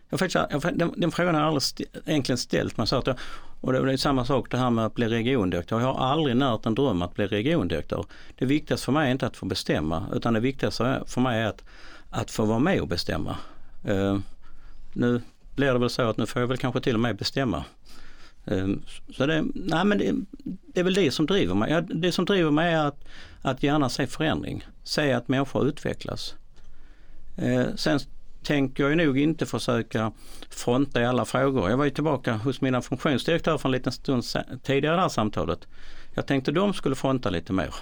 jag 0.09 0.21
faktiskt, 0.21 0.47
jag, 0.51 0.79
den, 0.79 0.95
den 0.97 1.11
frågan 1.11 1.35
har 1.35 1.43
jag 1.43 1.49
aldrig 1.49 1.89
egentligen 2.07 2.39
ställt 2.39 2.77
mig. 2.77 2.87
Så 2.87 2.97
att 2.97 3.07
jag, 3.07 3.17
och 3.61 3.73
det 3.73 3.93
är 3.93 3.97
samma 3.97 4.25
sak 4.25 4.51
det 4.51 4.57
här 4.57 4.71
med 4.71 4.87
att 4.87 4.95
bli 4.95 5.09
regiondirektör. 5.09 5.81
Jag 5.81 5.95
har 5.95 6.07
aldrig 6.07 6.37
närt 6.37 6.67
en 6.67 6.75
dröm 6.75 7.03
att 7.03 7.15
bli 7.15 7.27
regiondirektör. 7.27 8.05
Det 8.39 8.47
viktigaste 8.47 8.85
för 8.85 8.93
mig 8.93 9.09
är 9.09 9.13
inte 9.13 9.27
att 9.27 9.37
få 9.37 9.47
bestämma 9.47 10.07
utan 10.13 10.35
det 10.35 10.41
viktigaste 10.41 11.03
för 11.07 11.21
mig 11.21 11.41
är 11.41 11.47
att, 11.47 11.65
att 12.11 12.31
få 12.31 12.45
vara 12.45 12.59
med 12.59 12.81
och 12.81 12.89
bestämma. 12.89 13.37
Uh, 13.89 14.19
nu 14.93 15.21
blir 15.57 15.73
det 15.73 15.79
väl 15.79 15.91
så 15.91 16.03
att 16.03 16.17
nu 16.17 16.27
får 16.27 16.43
jag 16.43 16.47
väl 16.49 16.59
kanske 16.59 16.81
till 16.81 16.95
och 16.95 17.01
med 17.01 17.17
bestämma. 17.17 17.65
Uh, 18.51 18.77
så 19.17 19.27
det, 19.27 19.45
nej 19.55 19.85
men 19.85 19.99
det, 19.99 20.15
det, 20.75 20.81
är 20.81 20.85
väl 20.85 20.95
det 20.95 21.11
som 21.11 21.27
driver 21.27 21.55
mig. 21.55 21.83
Det 21.83 22.13
som 22.13 22.25
driver 22.25 22.51
mig 22.51 22.73
är 22.73 22.87
att, 22.87 23.05
att 23.43 23.63
gärna 23.63 23.89
se 23.89 24.07
förändring. 24.07 24.65
Se 24.85 25.13
att 25.13 25.29
människor 25.29 25.67
utvecklas. 25.67 26.35
Uh, 27.43 27.75
sen 27.77 28.01
tänker 28.43 28.89
jag 28.89 28.97
nog 28.97 29.19
inte 29.19 29.47
försöka 29.47 30.13
fronta 30.51 31.03
i 31.03 31.07
alla 31.07 31.25
frågor. 31.25 31.71
Jag 31.71 31.77
var 31.77 31.85
ju 31.85 31.91
tillbaka 31.91 32.37
hos 32.37 32.61
mina 32.61 32.83
funktionsdirektörer 32.83 33.59
för 33.59 33.69
en 33.69 33.73
liten 33.73 33.93
stund 33.93 34.25
tidigare 34.63 34.95
i 34.95 34.97
det 34.97 35.03
här 35.03 35.09
samtalet. 35.09 35.67
Jag 36.15 36.27
tänkte 36.27 36.53
de 36.53 36.75
skulle 36.75 36.95
fronta 36.95 37.31
lite 37.31 37.53
mer. 37.53 37.75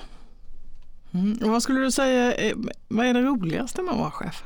Mm. 1.15 1.39
Vad 1.41 1.63
skulle 1.63 1.81
du 1.81 1.91
säga, 1.91 2.55
vad 2.89 3.07
är 3.07 3.15
det 3.15 3.23
roligaste 3.23 3.83
med 3.83 3.93
att 3.93 4.01
vara 4.01 4.11
chef? 4.11 4.45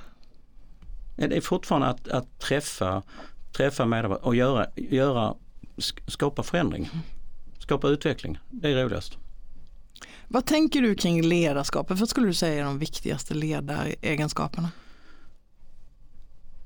Det 1.17 1.37
är 1.37 1.41
fortfarande 1.41 1.89
att, 1.89 2.09
att 2.09 2.39
träffa, 2.39 3.03
träffa 3.53 3.85
medarbetare 3.85 4.27
och 4.27 4.37
göra, 4.37 4.67
göra, 4.77 5.35
skapa 6.07 6.43
förändring. 6.43 6.91
Skapa 7.59 7.89
utveckling. 7.89 8.39
Det 8.51 8.69
är 8.69 8.85
roligast. 8.85 9.19
Vad 10.29 10.47
tänker 10.47 10.83
du 10.83 10.95
kring 10.95 11.23
ledarskapet? 11.23 11.99
Vad 11.99 12.09
skulle 12.09 12.27
du 12.27 12.35
säga 12.35 12.61
är 12.61 12.65
de 12.65 12.79
viktigaste 12.79 13.35
ledaregenskaperna? 13.35 14.71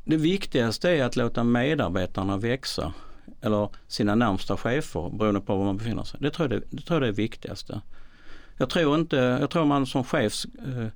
Det 0.04 0.16
viktigaste 0.16 0.90
är 0.90 1.04
att 1.04 1.16
låta 1.16 1.44
medarbetarna 1.44 2.37
växa 2.37 2.92
eller 3.40 3.68
sina 3.88 4.14
närmsta 4.14 4.56
chefer 4.56 5.11
beroende 5.11 5.40
på 5.40 5.56
var 5.56 5.64
man 5.64 5.76
befinner 5.76 6.02
sig. 6.02 6.20
Det 6.23 6.30
tror 6.30 6.52
jag 6.52 6.61
det, 6.61 6.66
det, 6.70 6.82
tror 6.82 6.97
jag 6.97 7.02
det 7.02 7.09
är 7.09 7.23
viktigaste. 7.23 7.80
Jag 8.56 8.70
tror 8.70 8.94
inte, 8.94 9.16
jag 9.16 9.50
tror 9.50 9.64
man 9.64 9.87
som 9.87 10.04
chef 10.04 10.44
eh, 10.66 10.87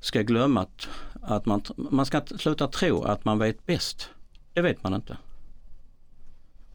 ska 0.00 0.22
glömma 0.22 0.60
att, 0.60 0.88
att 1.22 1.46
man, 1.46 1.62
man 1.76 2.06
ska 2.06 2.22
sluta 2.38 2.68
tro 2.68 3.02
att 3.02 3.24
man 3.24 3.38
vet 3.38 3.66
bäst. 3.66 4.10
Det 4.52 4.62
vet 4.62 4.82
man 4.82 4.94
inte. 4.94 5.16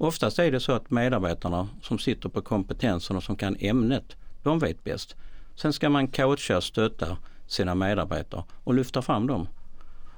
Oftast 0.02 0.40
är 0.40 0.52
det 0.52 0.60
så 0.60 0.72
att 0.72 0.92
medarbetarna 0.92 1.68
som 1.82 2.00
sitter 2.00 2.30
på 2.30 2.42
kompetensen 2.42 3.18
och 3.18 3.24
som 3.24 3.36
kan 3.36 3.56
ämnet, 3.60 4.18
de 4.44 4.60
vet 4.60 4.84
bäst. 4.84 5.16
Sen 5.56 5.74
ska 5.74 5.90
man 5.90 6.08
coacha 6.08 6.58
och 6.58 6.64
stötta 6.64 7.18
sina 7.48 7.76
medarbetare 7.76 8.44
och 8.64 8.74
lyfta 8.74 9.02
fram 9.02 9.28
dem. 9.28 9.48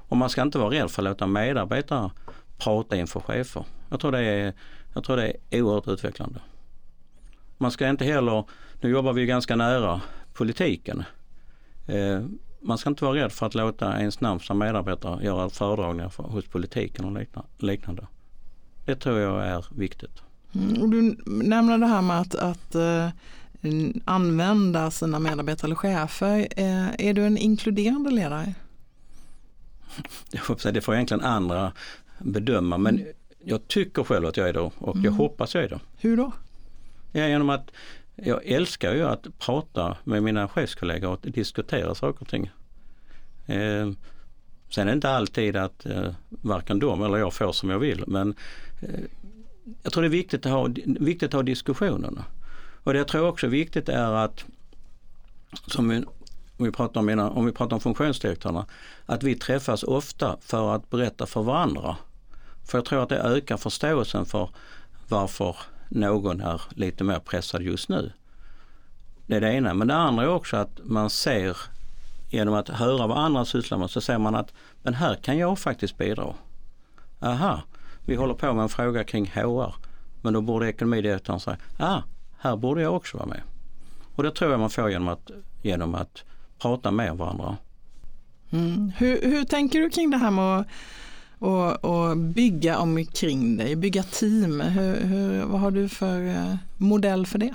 Och 0.07 0.17
man 0.17 0.29
ska 0.29 0.41
inte 0.41 0.57
vara 0.57 0.71
rädd 0.71 0.91
för 0.91 1.01
att 1.01 1.09
låta 1.09 1.27
medarbetare 1.27 2.11
prata 2.57 2.95
inför 2.95 3.19
chefer. 3.19 3.65
Jag 3.89 3.99
tror 3.99 4.11
det 4.11 4.19
är, 4.19 4.53
jag 4.93 5.03
tror 5.03 5.17
det 5.17 5.33
är 5.49 5.61
oerhört 5.61 5.87
utvecklande. 5.87 6.39
Man 7.57 7.71
ska 7.71 7.89
inte 7.89 8.05
heller, 8.05 8.43
nu 8.81 8.89
jobbar 8.89 9.13
vi 9.13 9.25
ganska 9.25 9.55
nära 9.55 10.01
politiken. 10.33 11.03
Eh, 11.87 12.21
man 12.61 12.77
ska 12.77 12.89
inte 12.89 13.05
vara 13.05 13.15
rädd 13.15 13.31
för 13.31 13.45
att 13.45 13.55
låta 13.55 13.99
ens 13.99 14.21
närmsta 14.21 14.53
medarbetare 14.53 15.25
göra 15.25 15.49
föredragningar 15.49 16.09
för, 16.09 16.23
hos 16.23 16.47
politiken 16.47 17.05
och 17.05 17.25
liknande. 17.57 18.07
Det 18.85 18.95
tror 18.95 19.19
jag 19.19 19.47
är 19.47 19.65
viktigt. 19.75 20.21
Mm, 20.55 20.81
och 20.81 20.89
du 20.89 21.01
nämner 21.25 21.77
det 21.77 21.87
här 21.87 22.01
med 22.01 22.21
att, 22.21 22.35
att 22.35 22.75
uh, 22.75 23.09
använda 24.05 24.91
sina 24.91 25.19
medarbetare 25.19 25.67
eller 25.67 25.75
chefer. 25.75 26.39
Uh, 26.39 26.89
är 27.07 27.13
du 27.13 27.25
en 27.25 27.37
inkluderande 27.37 28.11
ledare? 28.11 28.53
det 30.73 30.81
får 30.81 30.93
egentligen 30.93 31.23
andra 31.23 31.73
bedöma 32.19 32.77
men 32.77 32.99
mm. 32.99 33.13
jag 33.39 33.67
tycker 33.67 34.03
själv 34.03 34.25
att 34.25 34.37
jag 34.37 34.49
är 34.49 34.53
det 34.53 34.59
och 34.59 34.73
jag 34.77 34.95
mm. 34.97 35.13
hoppas 35.13 35.55
jag 35.55 35.63
är 35.63 35.69
det. 35.69 35.79
Hur 35.97 36.17
då? 36.17 36.31
Ja, 37.11 37.27
genom 37.27 37.49
att 37.49 37.71
jag 38.15 38.45
älskar 38.45 38.93
ju 38.93 39.03
att 39.03 39.27
prata 39.39 39.97
med 40.03 40.23
mina 40.23 40.47
chefskollegor 40.47 41.09
och 41.11 41.19
diskutera 41.21 41.95
saker 41.95 42.21
och 42.21 42.27
ting. 42.27 42.51
Eh, 43.45 43.91
sen 44.71 44.87
är 44.87 44.91
det 44.91 44.93
inte 44.95 45.09
alltid 45.09 45.55
att 45.55 45.85
eh, 45.85 46.09
varken 46.29 46.79
de 46.79 47.03
eller 47.03 47.17
jag 47.17 47.33
får 47.33 47.51
som 47.51 47.69
jag 47.69 47.79
vill 47.79 48.03
men 48.07 48.35
eh, 48.81 48.99
jag 49.83 49.93
tror 49.93 50.03
det 50.03 50.07
är 50.07 50.09
viktigt 50.09 50.45
att 50.45 50.51
ha, 50.51 50.69
viktigt 50.85 51.27
att 51.27 51.33
ha 51.33 51.43
diskussionerna. 51.43 52.25
Och 52.83 52.93
det 52.93 52.99
jag 52.99 53.07
tror 53.07 53.27
också 53.27 53.45
är 53.45 53.51
viktigt 53.51 53.89
är 53.89 54.11
att 54.11 54.45
som 55.67 56.05
om 56.57 56.65
vi 56.65 56.71
pratar 56.71 56.99
om, 56.99 57.05
mina, 57.05 57.29
om 57.29 57.45
vi 57.45 57.51
pratar 57.51 57.75
om 57.75 57.79
funktionsdirektörerna, 57.79 58.65
att 59.05 59.23
vi 59.23 59.35
träffas 59.35 59.83
ofta 59.83 60.37
för 60.41 60.75
att 60.75 60.89
berätta 60.89 61.25
för 61.25 61.43
varandra. 61.43 61.97
För 62.65 62.77
jag 62.77 62.85
tror 62.85 63.03
att 63.03 63.09
det 63.09 63.19
ökar 63.19 63.57
förståelsen 63.57 64.25
för 64.25 64.49
varför 65.07 65.55
någon 65.89 66.41
är 66.41 66.61
lite 66.69 67.03
mer 67.03 67.19
pressad 67.19 67.61
just 67.61 67.89
nu. 67.89 68.11
Det 69.25 69.35
är 69.35 69.41
det 69.41 69.53
ena. 69.53 69.73
Men 69.73 69.87
det 69.87 69.95
andra 69.95 70.23
är 70.23 70.27
också 70.27 70.57
att 70.57 70.79
man 70.83 71.09
ser 71.09 71.57
genom 72.31 72.53
att 72.53 72.69
höra 72.69 73.07
vad 73.07 73.17
andra 73.17 73.45
sysslar 73.45 73.77
med 73.77 73.89
så 73.89 74.01
ser 74.01 74.17
man 74.17 74.35
att 74.35 74.53
men 74.83 74.93
här 74.93 75.15
kan 75.15 75.37
jag 75.37 75.59
faktiskt 75.59 75.97
bidra. 75.97 76.33
Aha, 77.19 77.61
vi 78.05 78.15
håller 78.15 78.33
på 78.33 78.53
med 78.53 78.63
en 78.63 78.69
fråga 78.69 79.03
kring 79.03 79.31
HR. 79.33 79.75
Men 80.21 80.33
då 80.33 80.41
borde 80.41 80.69
ekonomidirektören 80.69 81.39
säga, 81.39 81.57
ah, 81.77 82.01
här 82.39 82.55
borde 82.55 82.81
jag 82.81 82.95
också 82.95 83.17
vara 83.17 83.27
med. 83.27 83.41
Och 84.15 84.23
det 84.23 84.31
tror 84.31 84.51
jag 84.51 84.59
man 84.59 84.69
får 84.69 84.91
genom 84.91 85.07
att, 85.07 85.31
genom 85.61 85.95
att 85.95 86.23
prata 86.59 86.91
med 86.91 87.17
varandra. 87.17 87.57
Mm. 88.49 88.91
Hur, 88.97 89.21
hur 89.21 89.43
tänker 89.43 89.79
du 89.79 89.89
kring 89.89 90.09
det 90.09 90.17
här 90.17 90.31
med 90.31 90.59
att 90.59 90.67
och, 91.41 91.85
och 91.85 92.17
bygga 92.17 92.79
omkring 92.79 93.57
dig, 93.57 93.75
bygga 93.75 94.03
team. 94.03 94.61
Hur, 94.61 95.05
hur, 95.05 95.45
vad 95.45 95.61
har 95.61 95.71
du 95.71 95.89
för 95.89 96.27
eh, 96.27 96.55
modell 96.77 97.25
för 97.25 97.39
det? 97.39 97.53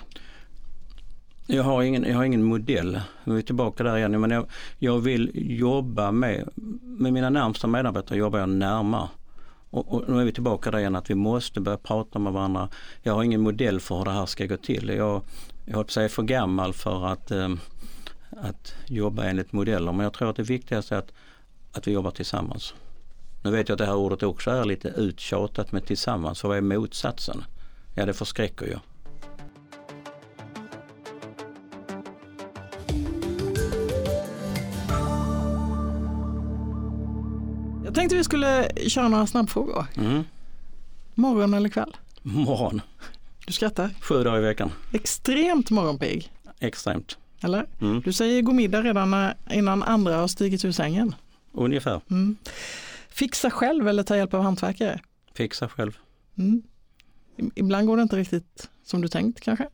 Jag 1.48 1.62
har 1.62 1.82
ingen, 1.82 2.04
jag 2.04 2.16
har 2.16 2.24
ingen 2.24 2.42
modell. 2.42 3.00
Vi 3.24 3.38
är 3.38 3.42
tillbaka 3.42 3.82
där 3.82 3.96
igen. 3.96 4.20
Men 4.20 4.30
jag, 4.30 4.46
jag 4.78 4.98
vill 4.98 5.30
jobba 5.34 6.12
med, 6.12 6.48
med 6.82 7.12
mina 7.12 7.30
närmsta 7.30 7.66
medarbetare 7.66 8.18
jobbar 8.18 8.38
jag 8.38 8.48
närmare. 8.48 9.08
Och, 9.70 9.94
och 9.94 10.04
nu 10.08 10.20
är 10.20 10.24
vi 10.24 10.32
tillbaka 10.32 10.70
där 10.70 10.78
igen 10.78 10.96
att 10.96 11.10
vi 11.10 11.14
måste 11.14 11.60
börja 11.60 11.78
prata 11.78 12.18
med 12.18 12.32
varandra. 12.32 12.68
Jag 13.02 13.14
har 13.14 13.22
ingen 13.22 13.40
modell 13.40 13.80
för 13.80 13.98
hur 13.98 14.04
det 14.04 14.10
här 14.10 14.26
ska 14.26 14.46
gå 14.46 14.56
till. 14.56 14.88
Jag, 14.88 15.22
jag 15.64 15.96
är 15.96 16.08
för 16.08 16.22
gammal 16.22 16.72
för 16.72 17.06
att, 17.06 17.30
eh, 17.30 17.48
att 18.30 18.74
jobba 18.86 19.24
enligt 19.24 19.52
modeller 19.52 19.92
men 19.92 20.04
jag 20.04 20.12
tror 20.12 20.30
att 20.30 20.36
det 20.36 20.42
viktigaste 20.42 20.94
är 20.94 20.98
att, 20.98 21.12
att 21.72 21.86
vi 21.86 21.92
jobbar 21.92 22.10
tillsammans. 22.10 22.74
Nu 23.42 23.50
vet 23.50 23.68
jag 23.68 23.74
att 23.74 23.78
det 23.78 23.86
här 23.86 23.96
ordet 23.96 24.22
också 24.22 24.50
är 24.50 24.64
lite 24.64 24.88
uttjatat 24.88 25.72
med 25.72 25.86
tillsammans, 25.86 26.40
för 26.40 26.48
vad 26.48 26.56
är 26.56 26.62
motsatsen? 26.62 27.44
Ja 27.94 28.06
det 28.06 28.14
förskräcker 28.14 28.66
ju. 28.66 28.76
Tänkte 38.06 38.16
vi 38.16 38.24
skulle 38.24 38.68
köra 38.88 39.08
några 39.08 39.26
snabbfrågor. 39.26 39.86
Mm. 39.96 40.24
Morgon 41.14 41.54
eller 41.54 41.68
kväll? 41.68 41.96
Morgon. 42.22 42.80
Du 43.46 43.52
skrattar? 43.52 43.90
Sju 44.00 44.24
dagar 44.24 44.38
i 44.38 44.42
veckan. 44.42 44.72
Extremt 44.92 45.70
morgonpigg. 45.70 46.32
Extremt. 46.60 47.18
Eller? 47.40 47.66
Mm. 47.80 48.00
Du 48.00 48.12
säger 48.12 48.42
god 48.42 48.54
middag 48.54 48.82
redan 48.82 49.32
innan 49.50 49.82
andra 49.82 50.16
har 50.16 50.28
stigit 50.28 50.64
ur 50.64 50.72
sängen. 50.72 51.14
Ungefär. 51.52 52.00
Mm. 52.10 52.36
Fixa 53.08 53.50
själv 53.50 53.88
eller 53.88 54.02
ta 54.02 54.16
hjälp 54.16 54.34
av 54.34 54.42
hantverkare? 54.42 55.00
Fixa 55.34 55.68
själv. 55.68 55.98
Mm. 56.38 56.62
Ibland 57.54 57.86
går 57.86 57.96
det 57.96 58.02
inte 58.02 58.16
riktigt 58.16 58.68
som 58.84 59.00
du 59.00 59.08
tänkt 59.08 59.40
kanske? 59.40 59.68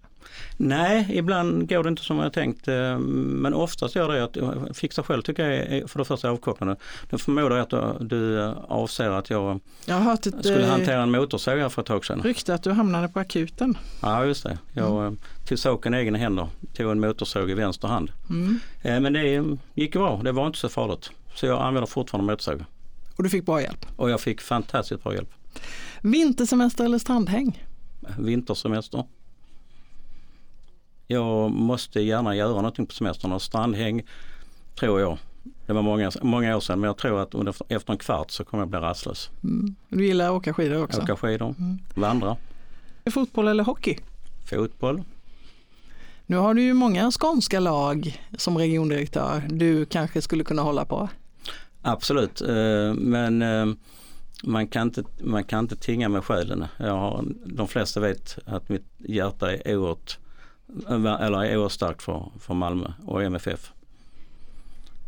Nej, 0.56 1.06
ibland 1.10 1.68
går 1.68 1.82
det 1.82 1.88
inte 1.88 2.02
som 2.02 2.18
jag 2.18 2.32
tänkt. 2.32 2.68
Eh, 2.68 2.98
men 2.98 3.54
oftast 3.54 3.94
gör 3.94 4.08
det 4.08 4.24
att 4.24 4.76
fixa 4.76 5.02
själv 5.02 5.22
tycker 5.22 5.50
jag 5.50 5.58
är 5.58 5.86
för 5.86 5.98
det 5.98 6.04
första 6.04 6.30
avkopplande. 6.30 6.76
Då 7.10 7.18
förmodar 7.18 7.56
jag 7.56 7.74
att 7.74 8.08
du 8.08 8.42
avser 8.68 9.10
att 9.10 9.30
jag, 9.30 9.60
jag 9.86 10.12
ett, 10.12 10.26
skulle 10.44 10.66
hantera 10.66 11.02
en 11.02 11.10
motorsåg 11.10 11.58
här 11.58 11.68
för 11.68 11.82
ett 11.82 11.88
tag 11.88 12.04
sedan. 12.04 12.22
Rykte 12.22 12.54
att 12.54 12.62
du 12.62 12.70
hamnade 12.70 13.08
på 13.08 13.20
akuten. 13.20 13.78
Ja 14.02 14.24
just 14.24 14.42
det. 14.42 14.58
Jag 14.72 15.00
mm. 15.00 15.12
Eh, 15.12 15.46
tog 15.48 15.58
saken 15.58 15.94
i 15.94 15.98
egna 15.98 16.18
händer. 16.18 16.48
Tog 16.76 16.90
en 16.90 17.00
motorsåg 17.00 17.50
i 17.50 17.54
vänster 17.54 17.88
hand. 17.88 18.10
Mm. 18.30 18.60
Eh, 18.82 19.00
men 19.00 19.12
det 19.12 19.44
gick 19.74 19.92
bra. 19.92 20.20
Det 20.24 20.32
var 20.32 20.46
inte 20.46 20.58
så 20.58 20.68
farligt. 20.68 21.10
Så 21.34 21.46
jag 21.46 21.62
använder 21.62 21.86
fortfarande 21.86 22.32
motorsåg. 22.32 22.64
Och 23.16 23.22
du 23.22 23.30
fick 23.30 23.46
bra 23.46 23.62
hjälp? 23.62 23.86
Och 23.96 24.10
jag 24.10 24.20
fick 24.20 24.40
fantastiskt 24.40 25.02
bra 25.02 25.14
hjälp. 25.14 25.30
Vintersemester 26.00 26.84
eller 26.84 26.98
strandhäng? 26.98 27.64
Vintersemester. 28.18 29.04
Jag 31.12 31.50
måste 31.50 32.00
gärna 32.00 32.36
göra 32.36 32.54
någonting 32.56 32.86
på 32.86 32.92
semestern 32.92 33.32
och 33.32 33.42
strandhäng 33.42 34.02
tror 34.78 35.00
jag. 35.00 35.18
Det 35.66 35.72
var 35.72 35.82
många, 35.82 36.10
många 36.22 36.56
år 36.56 36.60
sedan 36.60 36.80
men 36.80 36.88
jag 36.88 36.96
tror 36.96 37.20
att 37.20 37.34
under, 37.34 37.54
efter 37.68 37.92
en 37.92 37.98
kvart 37.98 38.30
så 38.30 38.44
kommer 38.44 38.62
jag 38.62 38.68
bli 38.68 38.78
rastlös. 38.78 39.30
Mm. 39.44 39.74
Du 39.88 40.06
gillar 40.06 40.26
att 40.26 40.32
åka 40.32 40.54
skidor 40.54 40.82
också? 40.82 41.02
Åka 41.02 41.16
skidor, 41.16 41.54
mm. 41.58 41.78
vandra. 41.94 42.36
Fotboll 43.10 43.48
eller 43.48 43.64
hockey? 43.64 43.98
Fotboll. 44.50 45.02
Nu 46.26 46.36
har 46.36 46.54
du 46.54 46.62
ju 46.62 46.74
många 46.74 47.10
skånska 47.10 47.60
lag 47.60 48.20
som 48.38 48.58
regiondirektör 48.58 49.42
du 49.50 49.84
kanske 49.84 50.22
skulle 50.22 50.44
kunna 50.44 50.62
hålla 50.62 50.84
på. 50.84 51.08
Absolut, 51.82 52.40
eh, 52.40 52.94
men 52.94 53.42
eh, 53.42 53.66
man 54.42 54.66
kan 54.66 54.82
inte, 54.82 55.04
man 55.20 55.44
kan 55.44 55.58
inte 55.58 55.76
tinga 55.76 56.08
med 56.08 56.24
själen. 56.24 56.64
Jag 56.76 56.96
har, 56.96 57.24
de 57.44 57.68
flesta 57.68 58.00
vet 58.00 58.38
att 58.44 58.68
mitt 58.68 58.86
hjärta 58.98 59.52
är 59.52 59.76
oerhört, 59.76 60.18
eller 60.88 61.44
är 61.44 61.56
oerhört 61.56 61.72
starkt 61.72 62.02
för, 62.02 62.30
för 62.40 62.54
Malmö 62.54 62.92
och 63.04 63.22
MFF. 63.22 63.72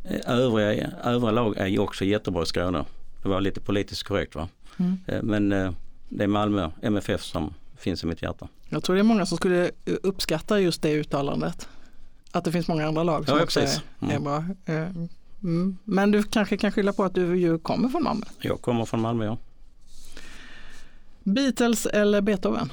Eh, 0.05 0.31
övriga, 0.31 0.91
övriga 1.05 1.31
lag 1.31 1.57
är 1.57 1.67
ju 1.67 1.79
också 1.79 2.05
jättebra 2.05 2.43
i 2.43 2.47
Skåne. 2.47 2.85
Det 3.23 3.29
var 3.29 3.41
lite 3.41 3.61
politiskt 3.61 4.03
korrekt 4.03 4.35
va. 4.35 4.49
Mm. 4.77 4.99
Men 5.23 5.49
det 6.09 6.25
är 6.25 6.29
Malmö, 6.29 6.71
MFF 6.83 7.23
som 7.23 7.55
finns 7.77 8.05
i 8.05 8.07
mitt 8.07 8.23
hjärta. 8.23 8.49
Jag 8.69 8.83
tror 8.83 8.97
det 8.97 9.01
är 9.01 9.05
många 9.05 9.27
som 9.27 9.37
skulle 9.37 9.71
uppskatta 9.85 10.61
just 10.61 10.83
det 10.83 10.93
uttalandet. 10.93 11.69
Att 12.31 12.45
det 12.45 12.53
finns 12.53 12.69
många 12.69 12.87
andra 12.87 13.03
lag 13.03 13.29
som 13.29 13.39
ja, 13.39 13.45
också 13.45 13.61
är, 13.61 13.69
mm. 14.01 14.17
är 14.17 14.21
bra. 14.21 14.45
Mm. 15.43 15.79
Men 15.85 16.11
du 16.11 16.23
kanske 16.23 16.57
kan 16.57 16.73
skylla 16.73 16.93
på 16.93 17.05
att 17.05 17.15
du 17.15 17.37
ju 17.37 17.59
kommer 17.59 17.89
från 17.89 18.03
Malmö? 18.03 18.27
Jag 18.41 18.63
kommer 18.63 18.85
från 18.85 19.01
Malmö 19.01 19.25
ja. 19.25 19.39
Beatles 21.23 21.87
eller 21.87 22.21
Beethoven? 22.21 22.73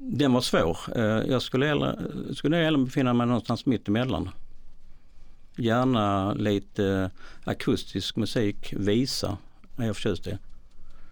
Den 0.00 0.32
var 0.32 0.40
svår. 0.40 0.78
Eh, 0.96 1.02
jag 1.04 1.42
skulle 1.42 1.66
hellre, 1.66 1.96
skulle 2.34 2.56
hellre 2.56 2.84
befinna 2.84 3.12
mig 3.12 3.26
någonstans 3.26 3.66
mitt 3.66 3.88
emellan. 3.88 4.30
Gärna 5.56 6.32
lite 6.32 7.10
akustisk 7.44 8.16
musik, 8.16 8.74
visa 8.76 9.38
är 9.76 9.86
jag 9.86 9.96
förtjust 9.96 10.26
i. 10.26 10.38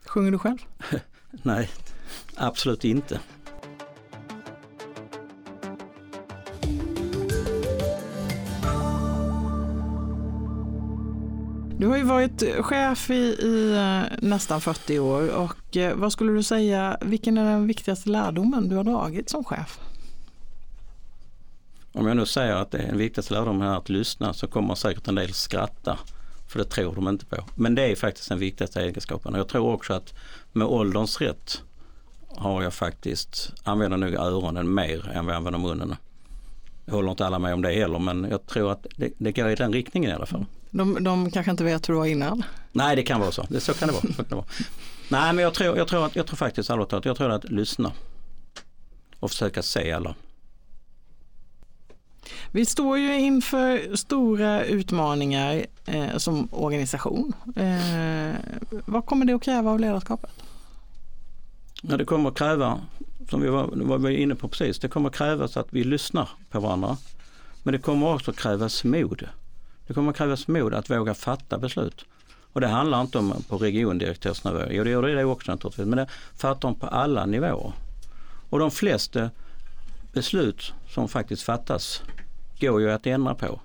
Sjunger 0.07 0.31
du 0.31 0.39
själv? 0.39 0.59
Nej, 1.31 1.71
absolut 2.37 2.85
inte. 2.85 3.21
Varit 12.17 12.65
chef 12.65 13.11
i, 13.11 13.15
i 13.15 13.73
eh, 13.73 14.19
nästan 14.23 14.61
40 14.61 14.99
år 14.99 15.37
och 15.37 15.77
eh, 15.77 15.97
vad 15.97 16.13
skulle 16.13 16.33
du 16.33 16.43
säga, 16.43 16.99
vilken 17.01 17.39
är 17.39 17.45
den 17.45 17.67
viktigaste 17.67 18.11
lärdomen 18.11 18.69
du 18.69 18.77
har 18.77 18.85
dragit 18.85 19.31
som 19.31 19.45
chef? 19.45 19.79
Om 21.93 22.07
jag 22.07 22.17
nu 22.17 22.27
säger 22.27 22.55
att 22.55 22.71
det 22.71 22.79
är 22.79 22.87
den 22.87 22.99
viktigaste 22.99 23.35
lärdomen 23.35 23.69
är 23.69 23.77
att 23.77 23.89
lyssna 23.89 24.33
så 24.33 24.47
kommer 24.47 24.75
säkert 24.75 25.09
en 25.09 25.15
del 25.15 25.33
skratta. 25.33 25.99
För 26.49 26.59
det 26.59 26.65
tror 26.65 26.95
de 26.95 27.09
inte 27.09 27.27
på. 27.27 27.37
Men 27.55 27.75
det 27.75 27.83
är 27.93 27.97
faktiskt 27.97 28.29
den 28.29 28.39
viktigaste 28.39 28.81
egenskapen. 28.81 29.35
Och 29.35 29.39
jag 29.39 29.49
tror 29.49 29.73
också 29.73 29.93
att 29.93 30.15
med 30.53 30.67
ålderns 30.67 31.21
rätt 31.21 31.63
har 32.29 32.63
jag 32.63 32.75
faktiskt, 32.75 33.53
använder 33.65 33.97
nog 33.97 34.15
öronen 34.15 34.75
mer 34.75 35.09
än 35.09 35.25
vad 35.27 35.35
jag 35.35 35.39
använder 35.39 35.61
munnen. 35.61 35.97
Jag 36.85 36.95
håller 36.95 37.11
inte 37.11 37.27
alla 37.27 37.39
med 37.39 37.55
om 37.55 37.63
det 37.63 37.73
heller 37.73 37.99
men 37.99 38.27
jag 38.31 38.47
tror 38.47 38.73
att 38.73 38.87
det, 38.97 39.13
det 39.19 39.33
går 39.33 39.49
i 39.49 39.55
den 39.55 39.73
riktningen 39.73 40.11
i 40.11 40.15
alla 40.15 40.27
fall. 40.27 40.47
De, 40.71 41.05
de 41.05 41.31
kanske 41.31 41.51
inte 41.51 41.65
vet 41.65 41.89
hur 41.89 41.95
det 41.95 41.99
var 41.99 42.07
innan? 42.07 42.43
Nej 42.73 42.97
det 42.97 43.03
kan 43.03 43.21
vara 43.21 43.33
så. 43.33 43.47
Det, 43.49 43.61
så, 43.61 43.75
kan 43.75 43.89
det 43.89 43.95
vara. 43.95 44.03
så 44.03 44.15
kan 44.15 44.27
det 44.29 44.35
vara. 44.35 44.47
Nej 45.09 45.33
men 45.33 45.43
jag 45.43 45.55
tror, 45.55 45.77
jag 45.77 45.89
tror, 45.89 46.07
att, 46.07 46.17
jag 46.17 46.27
tror 46.27 46.37
faktiskt 46.37 46.71
allvarligt 46.71 46.93
att 46.93 47.05
jag 47.05 47.17
tror 47.17 47.31
att 47.31 47.45
lyssna 47.45 47.93
och 49.21 49.31
försöka 49.31 49.63
se 49.63 49.93
alla. 49.93 50.15
Vi 52.51 52.67
står 52.67 52.99
ju 52.99 53.19
inför 53.19 53.97
stora 53.97 54.65
utmaningar 54.65 55.67
eh, 55.85 56.17
som 56.17 56.49
organisation. 56.53 57.33
Eh, 57.57 58.35
vad 58.87 59.07
kommer 59.07 59.27
det 59.27 59.33
att 59.33 59.43
kräva 59.43 59.71
av 59.71 59.81
ledarskapet? 59.81 60.31
Ja, 61.83 61.97
det 61.97 62.05
kommer 62.05 62.31
att 62.31 62.39
kräva, 62.39 62.81
som 63.31 63.41
vi 63.41 63.49
var, 63.49 63.99
var 63.99 64.11
inne 64.11 64.35
på 64.35 64.49
precis, 64.49 64.79
det 64.79 64.89
kommer 64.89 65.09
att 65.09 65.17
krävas 65.17 65.57
att 65.57 65.67
vi 65.71 65.85
lyssnar 65.85 66.29
på 66.51 66.61
varandra. 66.61 66.97
Men 67.63 67.73
det 67.73 67.79
kommer 67.79 68.15
också 68.15 68.31
att 68.31 68.37
krävas 68.37 68.85
mod. 68.85 69.29
Det 69.87 69.95
kommer 69.95 70.11
att 70.11 70.17
krävas 70.17 70.49
mod 70.49 70.75
att 70.75 70.91
våga 70.91 71.15
fatta 71.15 71.59
beslut. 71.59 72.05
Och 72.53 72.61
det 72.61 72.67
handlar 72.67 73.01
inte 73.01 73.19
om 73.19 73.45
på 73.49 73.59
regiondirektörsnivå, 73.59 74.63
jo 74.71 74.85
det 74.85 74.91
gör 74.91 75.03
det 75.03 75.25
också 75.25 75.53
naturligtvis, 75.53 75.87
men 75.87 75.97
det 75.97 76.07
fattar 76.35 76.69
de 76.69 76.75
på 76.75 76.87
alla 76.87 77.27
nivåer. 77.27 77.73
Och 78.51 78.59
de 78.59 78.71
flesta 78.71 79.31
beslut 80.13 80.75
som 80.89 81.09
faktiskt 81.09 81.43
fattas 81.43 82.03
går 82.61 82.81
ju 82.81 82.91
att 82.91 83.07
ändra 83.07 83.35
på. 83.35 83.61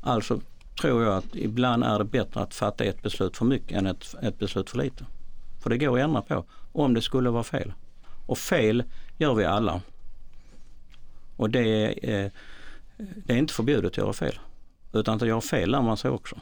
Alltså 0.00 0.40
tror 0.80 1.04
jag 1.04 1.14
att 1.14 1.36
ibland 1.36 1.84
är 1.84 1.98
det 1.98 2.04
bättre 2.04 2.40
att 2.40 2.54
fatta 2.54 2.84
ett 2.84 3.02
beslut 3.02 3.36
för 3.36 3.44
mycket 3.44 3.78
än 3.78 3.86
ett, 3.86 4.14
ett 4.22 4.38
beslut 4.38 4.70
för 4.70 4.78
lite. 4.78 5.04
För 5.62 5.70
det 5.70 5.78
går 5.78 5.98
att 5.98 6.04
ändra 6.04 6.22
på 6.22 6.44
om 6.72 6.94
det 6.94 7.02
skulle 7.02 7.30
vara 7.30 7.42
fel. 7.42 7.72
Och 8.26 8.38
fel 8.38 8.84
gör 9.18 9.34
vi 9.34 9.44
alla. 9.44 9.80
Och 11.36 11.50
det 11.50 11.60
är, 11.60 12.24
eh, 12.24 12.30
det 12.96 13.32
är 13.32 13.36
inte 13.36 13.54
förbjudet 13.54 13.90
att 13.90 13.96
göra 13.96 14.12
fel. 14.12 14.38
Utan 14.92 15.14
att 15.14 15.28
göra 15.28 15.40
fel 15.40 15.70
lär 15.70 15.82
man 15.82 15.96
sig 15.96 16.10
också. 16.10 16.36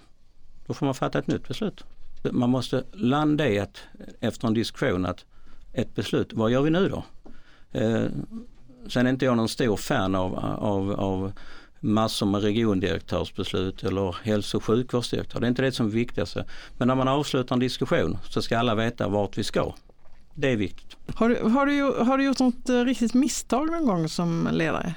Då 0.66 0.74
får 0.74 0.86
man 0.86 0.94
fatta 0.94 1.18
ett 1.18 1.26
nytt 1.26 1.48
beslut. 1.48 1.84
Man 2.32 2.50
måste 2.50 2.84
landa 2.92 3.48
i 3.48 3.58
att 3.58 3.82
efter 4.20 4.48
en 4.48 4.54
diskussion 4.54 5.06
att 5.06 5.24
ett 5.72 5.94
beslut. 5.94 6.32
Vad 6.32 6.50
gör 6.50 6.62
vi 6.62 6.70
nu 6.70 6.88
då? 6.88 7.04
Eh, 7.78 8.06
sen 8.88 9.06
är 9.06 9.10
inte 9.10 9.24
jag 9.24 9.36
någon 9.36 9.48
stor 9.48 9.76
fan 9.76 10.14
av, 10.14 10.38
av, 10.58 10.92
av 10.92 11.32
massor 11.80 12.26
med 12.26 12.42
regiondirektörsbeslut 12.42 13.82
eller 13.82 14.16
hälso 14.22 14.56
och 14.56 14.64
sjukvårdsdirektör. 14.64 15.40
Det 15.40 15.46
är 15.46 15.48
inte 15.48 15.62
det 15.62 15.72
som 15.72 15.86
är 15.86 15.90
viktigaste. 15.90 16.44
Men 16.78 16.88
när 16.88 16.94
man 16.94 17.08
avslutar 17.08 17.56
en 17.56 17.60
diskussion 17.60 18.18
så 18.28 18.42
ska 18.42 18.58
alla 18.58 18.74
veta 18.74 19.08
vart 19.08 19.38
vi 19.38 19.44
ska. 19.44 19.74
Det 20.34 20.52
är 20.52 20.56
viktigt. 20.56 20.96
Har 21.14 21.28
du, 21.28 21.36
har 21.48 21.66
du, 21.66 22.04
har 22.04 22.18
du 22.18 22.24
gjort 22.24 22.38
något 22.38 22.68
eh, 22.68 22.84
riktigt 22.84 23.14
misstag 23.14 23.70
någon 23.70 23.86
gång 23.86 24.08
som 24.08 24.48
ledare? 24.52 24.94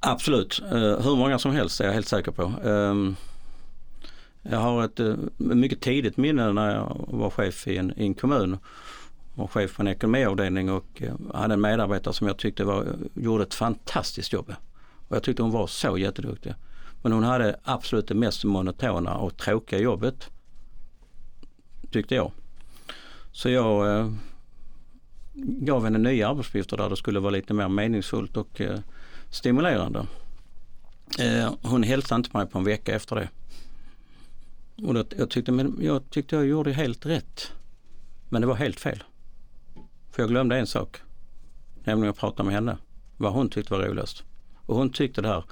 Absolut, 0.00 0.62
eh, 0.70 1.00
hur 1.00 1.16
många 1.16 1.38
som 1.38 1.52
helst 1.52 1.80
är 1.80 1.84
jag 1.84 1.92
helt 1.92 2.08
säker 2.08 2.32
på. 2.32 2.42
Ehm, 2.64 3.16
jag 4.42 4.58
har 4.58 4.84
ett 4.84 5.00
eh, 5.00 5.14
mycket 5.36 5.80
tidigt 5.80 6.16
minne 6.16 6.52
när 6.52 6.74
jag 6.74 7.04
var 7.08 7.30
chef 7.30 7.66
i 7.68 7.76
en, 7.76 7.92
i 7.96 8.02
en 8.06 8.14
kommun 8.14 8.58
och 9.34 9.52
chef 9.52 9.76
på 9.76 9.82
en 9.82 9.88
ekonomiavdelning 9.88 10.70
och 10.70 11.02
eh, 11.02 11.14
hade 11.34 11.54
en 11.54 11.60
medarbetare 11.60 12.14
som 12.14 12.26
jag 12.26 12.36
tyckte 12.36 12.64
var, 12.64 12.86
gjorde 13.14 13.42
ett 13.42 13.54
fantastiskt 13.54 14.32
jobb. 14.32 14.54
Och 15.08 15.16
jag 15.16 15.22
tyckte 15.22 15.42
hon 15.42 15.52
var 15.52 15.66
så 15.66 15.98
jätteduktig. 15.98 16.54
Men 17.02 17.12
hon 17.12 17.22
hade 17.22 17.56
absolut 17.64 18.08
det 18.08 18.14
mest 18.14 18.44
monotona 18.44 19.16
och 19.16 19.36
tråkiga 19.36 19.78
jobbet. 19.80 20.30
Tyckte 21.90 22.14
jag. 22.14 22.32
Så 23.32 23.48
jag 23.48 23.98
eh, 23.98 24.12
gav 25.34 25.84
henne 25.84 25.98
nya 25.98 26.28
arbetsuppgifter 26.28 26.76
där 26.76 26.90
det 26.90 26.96
skulle 26.96 27.20
vara 27.20 27.30
lite 27.30 27.54
mer 27.54 27.68
meningsfullt 27.68 28.36
och 28.36 28.60
eh, 28.60 28.78
stimulerande. 29.30 30.06
Eh, 31.18 31.54
hon 31.62 31.82
hälsade 31.82 32.18
inte 32.18 32.36
mig 32.36 32.46
på 32.46 32.58
en 32.58 32.64
vecka 32.64 32.94
efter 32.94 33.16
det. 33.16 33.28
Och 34.86 34.94
då, 34.94 35.04
jag, 35.16 35.30
tyckte, 35.30 35.52
men 35.52 35.78
jag 35.80 36.10
tyckte 36.10 36.36
jag 36.36 36.46
gjorde 36.46 36.72
helt 36.72 37.06
rätt. 37.06 37.52
Men 38.28 38.40
det 38.40 38.46
var 38.46 38.54
helt 38.54 38.80
fel. 38.80 39.02
För 40.10 40.22
jag 40.22 40.30
glömde 40.30 40.58
en 40.58 40.66
sak. 40.66 40.96
Nämligen 41.84 42.10
att 42.10 42.18
prata 42.18 42.42
med 42.42 42.54
henne. 42.54 42.76
Vad 43.16 43.32
hon 43.32 43.50
tyckte 43.50 43.74
var 43.74 43.80
roligast. 43.80 44.24
Och 44.56 44.76
hon 44.76 44.90
tyckte 44.90 45.22
det 45.22 45.28
här 45.28 45.44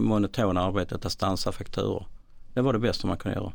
monotona 0.00 0.60
arbetet 0.60 1.04
att 1.04 1.12
stansa 1.12 1.52
fakturor. 1.52 2.06
Det 2.54 2.60
var 2.60 2.72
det 2.72 2.78
bästa 2.78 3.06
man 3.06 3.16
kunde 3.16 3.38
göra. 3.38 3.52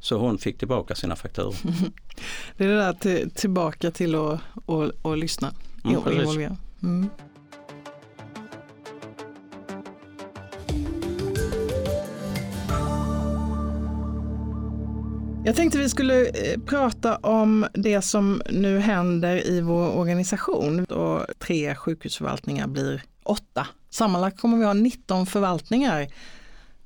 Så 0.00 0.18
hon 0.18 0.38
fick 0.38 0.58
tillbaka 0.58 0.94
sina 0.94 1.16
fakturor. 1.16 1.54
det 2.56 2.64
är 2.64 2.68
det 2.68 2.76
där 2.76 2.92
till, 2.92 3.30
tillbaka 3.30 3.90
till 3.90 4.14
att 4.14 4.40
och, 4.66 4.90
och 5.02 5.16
lyssna 5.16 5.54
mm, 5.84 5.96
och 5.96 6.12
involvera. 6.12 6.56
Mm. 6.82 7.10
Jag 15.44 15.56
tänkte 15.56 15.78
vi 15.78 15.88
skulle 15.88 16.26
eh, 16.26 16.60
prata 16.66 17.16
om 17.16 17.66
det 17.74 18.02
som 18.02 18.42
nu 18.50 18.78
händer 18.78 19.46
i 19.46 19.60
vår 19.60 19.96
organisation. 19.96 20.84
Och 20.84 21.26
tre 21.38 21.74
sjukhusförvaltningar 21.74 22.66
blir 22.66 23.02
åtta. 23.22 23.66
Sammanlagt 23.90 24.40
kommer 24.40 24.58
vi 24.58 24.64
ha 24.64 24.72
19 24.72 25.26
förvaltningar 25.26 26.08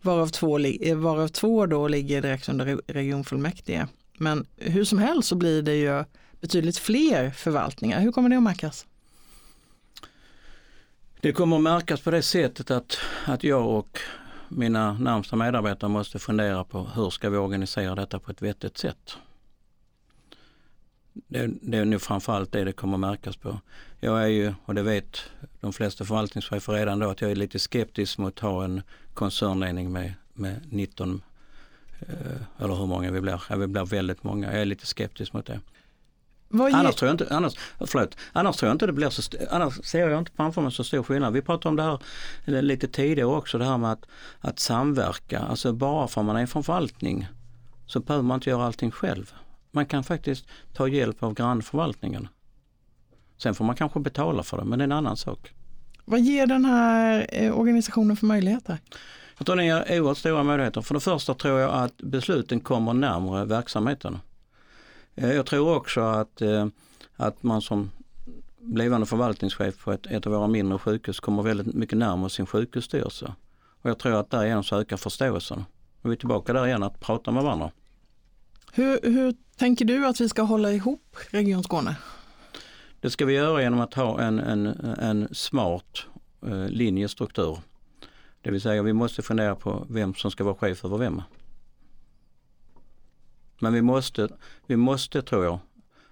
varav 0.03 0.29
två, 0.29 0.59
eh, 0.59 0.97
varav 0.97 1.29
två 1.29 1.67
då 1.67 1.89
ligger 1.89 2.23
direkt 2.23 2.49
under 2.49 2.81
regionfullmäktige. 2.87 3.87
Men 4.19 4.47
hur 4.57 4.85
som 4.85 4.99
helst 4.99 5.29
så 5.29 5.35
blir 5.35 5.63
det 5.63 5.75
ju 5.75 6.05
betydligt 6.41 6.79
fler 6.79 7.31
förvaltningar. 7.31 8.01
Hur 8.01 8.13
kommer 8.13 8.29
det 8.29 8.37
att 8.37 8.43
märkas? 8.43 8.87
Det 11.21 11.33
kommer 11.33 11.57
att 11.57 11.63
märkas 11.63 12.01
på 12.01 12.11
det 12.11 12.23
sättet 12.23 12.71
att, 12.71 12.99
att 13.25 13.45
jag 13.45 13.69
och 13.69 14.01
mina 14.49 14.93
närmsta 14.93 15.37
medarbetare 15.37 15.91
måste 15.91 16.19
fundera 16.19 16.65
på 16.65 16.85
hur 16.95 17.11
ska 17.11 17.31
vi 17.31 17.37
organisera 17.37 17.95
detta 17.95 18.19
på 18.19 18.31
ett 18.31 18.43
vettigt 18.43 18.79
sätt. 18.79 19.17
Det, 21.13 21.51
det 21.63 21.79
är 21.79 21.85
nu 21.85 21.99
framförallt 21.99 22.53
det 22.53 22.65
det 22.65 22.73
kommer 22.73 22.99
märkas 22.99 23.37
på. 23.37 23.61
Jag 24.01 24.23
är 24.23 24.27
ju, 24.27 24.55
och 24.65 24.75
det 24.75 24.83
vet 24.83 25.21
de 25.61 25.73
flesta 25.73 26.05
förvaltningschefer 26.05 26.73
redan 26.73 26.99
då, 26.99 27.11
att 27.11 27.21
jag 27.21 27.31
är 27.31 27.37
lite 27.37 27.59
skeptisk 27.59 28.19
mot 28.19 28.35
att 28.35 28.41
ha 28.41 28.65
en 28.65 28.83
koncernledning 29.15 29.93
med, 29.93 30.15
med 30.33 30.61
19, 30.73 31.23
eh, 32.01 32.65
eller 32.65 32.75
hur 32.75 32.87
många 32.87 33.11
vi 33.11 33.21
blir. 33.21 33.43
Ja, 33.51 33.57
vi 33.57 33.67
blir 33.67 33.85
väldigt 33.85 34.25
många. 34.25 34.53
Jag 34.53 34.61
är 34.61 34.65
lite 34.65 34.87
skeptisk 34.87 35.33
mot 35.33 35.47
det. 35.47 35.61
Annars, 36.53 36.95
tror 36.95 37.07
jag 37.09 37.15
inte, 37.15 37.27
annars, 37.31 37.55
förlåt, 37.79 38.17
annars 38.33 38.57
tror 38.57 38.69
jag 38.69 38.75
inte 38.75 38.87
det 38.87 38.93
blir 38.93 39.11
så, 39.11 39.23
annars 39.51 39.85
ser 39.85 40.09
jag 40.09 40.19
inte 40.19 40.33
framför 40.37 40.63
mig 40.63 40.73
så 40.73 40.85
stor 40.85 41.03
skillnad. 41.03 41.33
Vi 41.33 41.43
pratade 41.43 41.69
om 41.69 41.77
det 41.77 41.83
här 42.53 42.63
lite 42.63 42.89
tidigare 42.89 43.29
också, 43.29 43.59
det 43.59 43.65
här 43.65 43.79
med 43.79 43.93
att, 43.93 44.07
att 44.41 44.59
samverka. 44.59 45.39
Alltså 45.39 45.73
bara 45.73 46.09
för 46.09 46.23
man 46.23 46.37
är 46.37 46.47
från 46.47 46.65
förvaltning 46.65 47.27
så 47.87 48.01
behöver 48.01 48.25
man 48.25 48.35
inte 48.35 48.51
göra 48.51 48.65
allting 48.67 48.91
själv. 48.91 49.33
Man 49.71 49.87
kan 49.87 50.05
faktiskt 50.05 50.47
ta 50.75 50.89
hjälp 50.89 51.23
av 51.23 51.35
grannförvaltningen. 51.35 52.29
Sen 53.39 53.55
får 53.55 53.65
man 53.65 53.77
kanske 53.77 54.01
betala 54.01 54.43
för 54.43 54.57
det, 54.57 54.65
men 54.65 54.79
det 54.79 54.83
är 54.83 54.87
en 54.87 54.93
annan 54.93 55.17
sak. 55.17 55.53
Vad 56.05 56.21
ger 56.21 56.47
den 56.47 56.65
här 56.65 57.27
eh, 57.33 57.59
organisationen 57.59 58.17
för 58.17 58.27
möjligheter? 58.27 58.79
Jag 59.39 59.47
tror 59.47 59.57
den 59.57 59.67
ger 59.67 60.01
oerhört 60.01 60.19
stora 60.19 60.43
möjligheter. 60.43 60.83
För 60.83 60.95
det 60.95 61.01
första 61.01 61.35
tror 61.35 61.61
jag 61.61 61.71
att 61.75 61.97
besluten 61.97 62.61
kommer 62.61 62.93
närmare 62.95 63.45
verksamheten. 63.45 64.19
Eh, 65.17 65.33
jag 65.33 65.47
tror 65.47 65.77
också 65.77 66.01
att, 66.01 66.43
eh, 66.43 66.67
att 67.17 67.43
man 67.43 67.63
som 67.63 67.91
blivande 68.59 69.07
förvaltningschef 69.07 69.85
på 69.85 69.93
ett, 69.93 70.07
ett 70.07 70.27
av 70.27 70.33
våra 70.33 70.47
mindre 70.47 70.79
sjukhus 70.79 71.21
kommer 71.21 71.43
väldigt 71.43 71.75
mycket 71.75 71.99
närmare 71.99 72.31
sin 72.31 72.47
sjukhusstyrelse. 72.47 73.35
Och 73.83 73.91
jag 73.91 73.99
tror 73.99 74.21
att 74.21 74.31
därigenom 74.31 74.65
så 74.65 74.81
ökar 74.81 74.97
förståelsen. 74.97 75.65
Och 76.03 76.11
vi 76.11 76.15
är 76.15 76.19
tillbaka 76.19 76.53
där 76.53 76.67
igen 76.67 76.83
att 76.83 77.01
prata 77.01 77.31
med 77.31 77.43
varandra. 77.43 77.71
Hur, 78.73 79.01
hur 79.03 79.35
tänker 79.57 79.85
du 79.85 80.07
att 80.07 80.21
vi 80.21 80.29
ska 80.29 80.43
hålla 80.43 80.73
ihop 80.73 81.17
Region 81.31 81.63
Skåne? 81.63 81.97
Det 83.01 83.11
ska 83.11 83.27
vi 83.27 83.35
göra 83.35 83.63
genom 83.63 83.81
att 83.81 83.95
ha 83.95 84.21
en, 84.21 84.39
en, 84.39 84.67
en 84.99 85.29
smart 85.33 86.07
eh, 86.47 86.69
linjestruktur. 86.69 87.59
Det 88.43 88.51
vill 88.51 88.61
säga 88.61 88.83
vi 88.83 88.93
måste 88.93 89.23
fundera 89.23 89.55
på 89.55 89.87
vem 89.91 90.15
som 90.15 90.31
ska 90.31 90.45
vara 90.45 90.55
chef 90.55 90.85
över 90.85 90.99
vem. 90.99 91.23
Men 93.59 93.73
vi 93.73 93.83
måste, 93.83 94.29
vi 94.67 94.77
måste 94.77 95.23
tror 95.23 95.45
jag, 95.45 95.59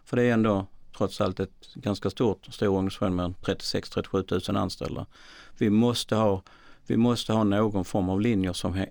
för 0.05 0.17
det 0.17 0.23
är 0.23 0.33
ändå 0.33 0.67
trots 0.97 1.21
allt 1.21 1.41
ett 1.41 1.75
ganska 1.75 2.11
stort, 2.11 2.47
stor 2.55 2.69
organisation 2.69 3.17
med 3.17 3.35
36-37 3.43 4.53
000 4.53 4.63
anställda. 4.63 5.07
Vi 5.59 5.71
måste, 5.71 6.17
ha, 6.17 6.43
vi 6.87 6.97
måste 6.97 7.33
ha 7.33 7.45
någon 7.45 7.85
form 7.85 8.09
av 8.09 8.21
linjer 8.21 8.53
som 8.53 8.75
he, 8.75 8.91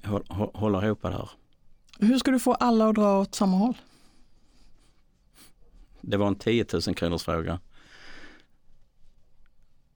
håller 0.53 0.85
ihop 0.85 1.01
det 1.01 1.11
här. 1.11 1.29
Hur 1.99 2.17
ska 2.17 2.31
du 2.31 2.39
få 2.39 2.53
alla 2.53 2.89
att 2.89 2.95
dra 2.95 3.19
åt 3.19 3.35
samma 3.35 3.57
håll? 3.57 3.77
Det 6.01 6.17
var 6.17 6.27
en 6.27 6.35
10 6.35 6.65
000 6.87 6.95
kronors 6.95 7.23
fråga. 7.23 7.59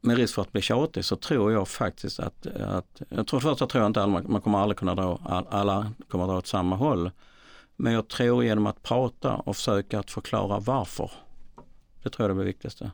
Med 0.02 0.18
risk 0.18 0.36
för 0.36 0.42
att 0.42 0.52
bli 0.52 0.62
tjatig 0.62 1.06
så 1.06 1.16
tror 1.16 1.52
jag 1.52 1.68
faktiskt 1.68 2.20
att, 2.20 2.48
att 2.48 3.02
jag 3.10 3.28
tror 3.28 3.40
först 3.40 3.60
jag 3.60 3.70
tror 3.70 3.86
inte 3.86 4.04
alla, 4.04 4.22
man 4.28 4.42
kommer 4.42 4.60
aldrig 4.60 4.78
kunna 4.78 4.96
dra, 4.96 5.20
alla 5.50 5.92
kommer 6.08 6.28
dra 6.28 6.38
åt 6.38 6.48
samma 6.48 6.76
håll. 6.76 7.12
Men 7.78 7.94
jag 7.94 8.08
tror 8.08 8.44
genom 8.44 8.68
att 8.68 8.84
prata 8.84 9.36
och 9.36 9.56
försöka 9.56 10.00
att 10.00 10.12
förklara 10.12 10.60
varför. 10.60 11.12
Det 12.04 12.10
tror 12.10 12.30
jag 12.30 12.36
är 12.36 12.40
det 12.40 12.46
viktigaste. 12.46 12.92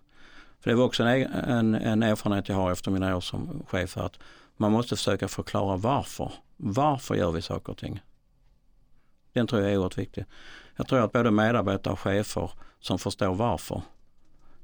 För 0.60 0.70
det 0.70 0.76
var 0.76 0.86
också 0.86 1.04
en, 1.04 1.34
en, 1.34 1.76
en 1.76 2.04
erfarenhet 2.04 2.50
jag 2.50 2.56
har 2.56 2.72
efter 2.72 2.92
mina 2.92 3.16
år 3.18 3.22
som 3.22 3.64
chef 3.68 3.98
att 3.98 4.20
man 4.58 4.72
måste 4.72 4.96
försöka 4.96 5.28
förklara 5.28 5.78
varför. 5.78 6.32
Varför 6.58 7.16
gör 7.16 7.32
vi 7.32 7.42
saker 7.42 7.72
och 7.72 7.78
ting? 7.78 8.02
Den 9.34 9.48
tror 9.48 9.62
jag 9.62 9.72
är 9.72 9.78
oerhört 9.78 9.98
viktig. 9.98 10.26
Jag 10.76 10.88
tror 10.88 11.00
att 11.00 11.12
både 11.12 11.32
medarbetare 11.32 11.94
och 11.94 12.00
chefer 12.00 12.52
som 12.80 13.00
förstår 13.00 13.36
varför 13.36 13.82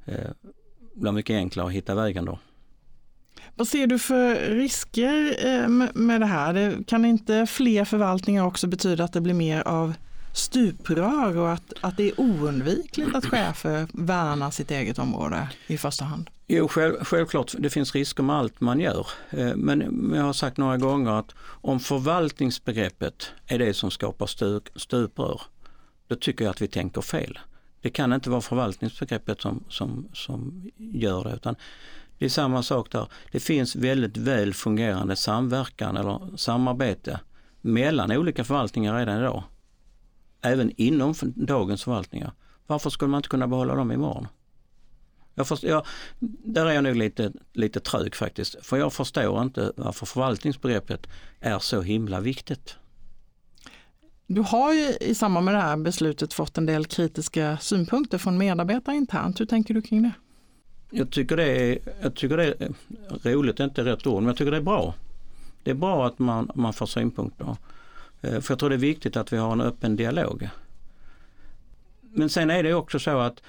eh, 0.06 0.30
blir 0.94 1.12
mycket 1.12 1.34
enklare 1.34 1.68
att 1.68 1.74
hitta 1.74 1.96
vägen 1.96 2.26
då. 2.26 2.40
Vad 3.56 3.68
ser 3.68 3.88
du 3.88 4.00
för 4.00 4.36
risker 4.36 5.46
eh, 5.48 5.68
med 5.94 6.22
det 6.22 6.26
här? 6.26 6.84
Kan 6.88 7.06
inte 7.06 7.46
fler 7.46 7.86
förvaltningar 7.86 8.46
också 8.46 8.68
betyda 8.68 9.04
att 9.04 9.14
det 9.14 9.22
blir 9.22 9.34
mer 9.34 9.68
av 9.68 9.94
stuprör 10.34 11.38
och 11.38 11.52
att, 11.52 11.74
att 11.82 11.98
det 11.98 12.10
är 12.10 12.20
oundvikligt 12.20 13.16
att 13.16 13.26
chefer 13.26 13.88
värnar 13.94 14.52
sitt 14.52 14.72
eget 14.72 15.00
område 15.00 15.50
i 15.68 15.78
första 15.78 16.06
hand? 16.06 16.30
Jo, 16.48 16.68
själv, 16.68 17.04
självklart, 17.04 17.56
det 17.58 17.70
finns 17.70 17.96
risker 17.96 18.24
med 18.24 18.36
allt 18.36 18.62
man 18.62 18.80
gör. 18.80 19.08
Eh, 19.30 19.56
men 19.56 20.12
jag 20.16 20.24
har 20.24 20.34
sagt 20.34 20.58
några 20.58 20.78
gånger 20.78 21.12
att 21.12 21.36
om 21.42 21.80
förvaltningsbegreppet 21.80 23.32
är 23.46 23.60
det 23.60 23.74
som 23.74 23.92
skapar 23.92 24.28
stuprör, 24.80 25.42
då 26.08 26.16
tycker 26.16 26.46
jag 26.46 26.52
att 26.52 26.62
vi 26.62 26.68
tänker 26.68 27.02
fel. 27.02 27.40
Det 27.82 27.90
kan 27.90 28.14
inte 28.14 28.30
vara 28.30 28.42
förvaltningsbegreppet 28.42 29.42
som, 29.42 29.64
som, 29.70 30.08
som 30.14 30.72
gör 30.78 31.24
det 31.24 31.36
utan 31.36 31.56
det 32.18 32.26
är 32.26 32.30
samma 32.30 32.64
sak 32.64 32.92
där. 32.92 33.08
Det 33.32 33.40
finns 33.40 33.76
väldigt 33.76 34.18
väl 34.18 34.54
fungerande 34.54 35.16
samverkan 35.16 35.98
eller 35.98 36.38
samarbete 36.38 37.20
mellan 37.62 38.12
olika 38.12 38.44
förvaltningar 38.44 38.98
redan 38.98 39.20
idag. 39.20 39.44
Även 40.42 40.72
inom 40.76 41.14
dagens 41.36 41.84
förvaltningar. 41.84 42.32
Varför 42.68 42.90
skulle 42.90 43.12
man 43.12 43.18
inte 43.18 43.30
kunna 43.30 43.48
behålla 43.48 43.76
dem 43.76 43.92
imorgon? 43.92 44.28
Jag 45.36 45.48
förstår, 45.48 45.70
jag, 45.70 45.86
där 46.20 46.66
är 46.66 46.72
jag 46.72 46.84
nog 46.84 46.96
lite, 46.96 47.32
lite 47.54 47.80
trög 47.80 48.16
faktiskt. 48.16 48.56
För 48.66 48.78
jag 48.78 48.94
förstår 48.94 49.42
inte 49.42 49.72
varför 49.76 50.06
förvaltningsbegreppet 50.06 51.08
är 51.40 51.60
så 51.60 51.82
himla 51.82 52.20
viktigt. 52.20 52.76
Du 54.28 54.42
har 54.42 54.74
ju 54.74 54.94
i 55.02 55.16
samband 55.16 55.46
med 55.46 55.54
det 55.54 55.62
här 55.62 55.78
beslutet 55.78 56.34
fått 56.34 56.58
en 56.58 56.66
del 56.66 56.86
kritiska 56.86 57.58
synpunkter 57.58 58.18
från 58.18 58.38
medarbetare 58.38 58.96
internt. 58.96 59.40
Hur 59.40 59.46
tänker 59.46 59.74
du 59.74 59.82
kring 59.82 60.04
det? 60.04 60.12
Jag 60.92 61.12
tycker 61.12 61.38
det 61.38 61.46
är, 61.46 61.80
jag 62.02 62.16
tycker 62.16 62.38
det 62.38 62.46
är 63.24 63.34
roligt, 63.34 63.60
inte 63.60 63.86
rätt 63.86 64.08
ord, 64.08 64.22
men 64.24 64.28
jag 64.28 64.38
tycker 64.38 64.52
det 64.52 64.58
är 64.58 64.62
bra. 64.62 64.94
Det 65.64 65.72
är 65.72 65.76
bra 65.76 66.08
att 66.08 66.20
man, 66.20 66.52
man 66.56 66.74
får 66.74 66.86
synpunkter. 66.86 67.56
Eh, 68.22 68.40
för 68.42 68.52
jag 68.52 68.60
tror 68.60 68.70
det 68.70 68.76
är 68.76 68.78
viktigt 68.78 69.18
att 69.18 69.34
vi 69.34 69.38
har 69.38 69.52
en 69.52 69.62
öppen 69.62 69.96
dialog. 69.96 70.50
Men 72.02 72.30
sen 72.30 72.50
är 72.50 72.64
det 72.64 72.74
också 72.74 73.00
så 73.00 73.20
att 73.20 73.42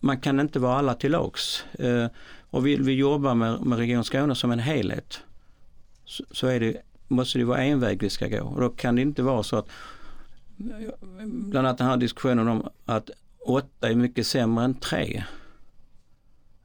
man 0.00 0.20
kan 0.20 0.40
inte 0.40 0.58
vara 0.58 0.78
alla 0.78 0.94
till 0.94 1.12
lags. 1.12 1.64
Eh, 1.78 2.06
och 2.50 2.66
vill 2.66 2.82
vi 2.82 2.92
jobba 2.92 3.34
med, 3.34 3.60
med 3.60 3.78
Region 3.78 4.04
Skåne 4.04 4.34
som 4.34 4.50
en 4.50 4.58
helhet 4.58 5.20
så, 6.04 6.24
så 6.30 6.46
är 6.46 6.60
det, 6.60 6.82
måste 7.08 7.38
det 7.38 7.44
vara 7.44 7.64
en 7.64 7.80
väg 7.80 8.02
vi 8.02 8.10
ska 8.10 8.28
gå. 8.28 8.42
Och 8.42 8.60
då 8.60 8.68
kan 8.68 8.96
det 8.96 9.02
inte 9.02 9.22
vara 9.22 9.42
så 9.42 9.56
att 9.56 9.68
bland 11.22 11.66
annat 11.66 11.78
den 11.78 11.86
här 11.86 11.96
diskussionen 11.96 12.48
om 12.48 12.68
att 12.84 13.10
åtta 13.38 13.90
är 13.90 13.94
mycket 13.94 14.26
sämre 14.26 14.64
än 14.64 14.74
tre. 14.74 15.24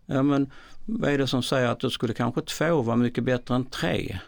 Ja 0.06 0.24
men 0.24 0.52
vad 0.86 1.12
är 1.12 1.18
det 1.18 1.28
som 1.28 1.44
säger 1.44 1.68
att 1.68 1.80
då 1.80 1.90
skulle 1.90 2.14
kanske 2.14 2.42
två 2.42 2.82
vara 2.82 2.96
mycket 2.96 3.24
bättre 3.24 3.56
än 3.56 3.66
tre? 3.66 4.20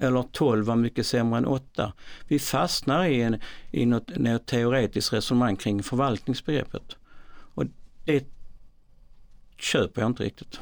Eller 0.00 0.22
tolv 0.22 0.66
var 0.66 0.76
mycket 0.76 1.06
sämre 1.06 1.38
än 1.38 1.46
åtta. 1.46 1.92
Vi 2.28 2.38
fastnar 2.38 3.04
i, 3.04 3.22
en, 3.22 3.40
i 3.70 3.86
något, 3.86 4.16
något 4.16 4.46
teoretiskt 4.46 5.12
resonemang 5.12 5.56
kring 5.56 5.82
förvaltningsbegreppet. 5.82 6.96
Och 7.54 7.64
det 8.04 8.26
köper 9.58 10.00
jag 10.00 10.10
inte 10.10 10.22
riktigt. 10.22 10.60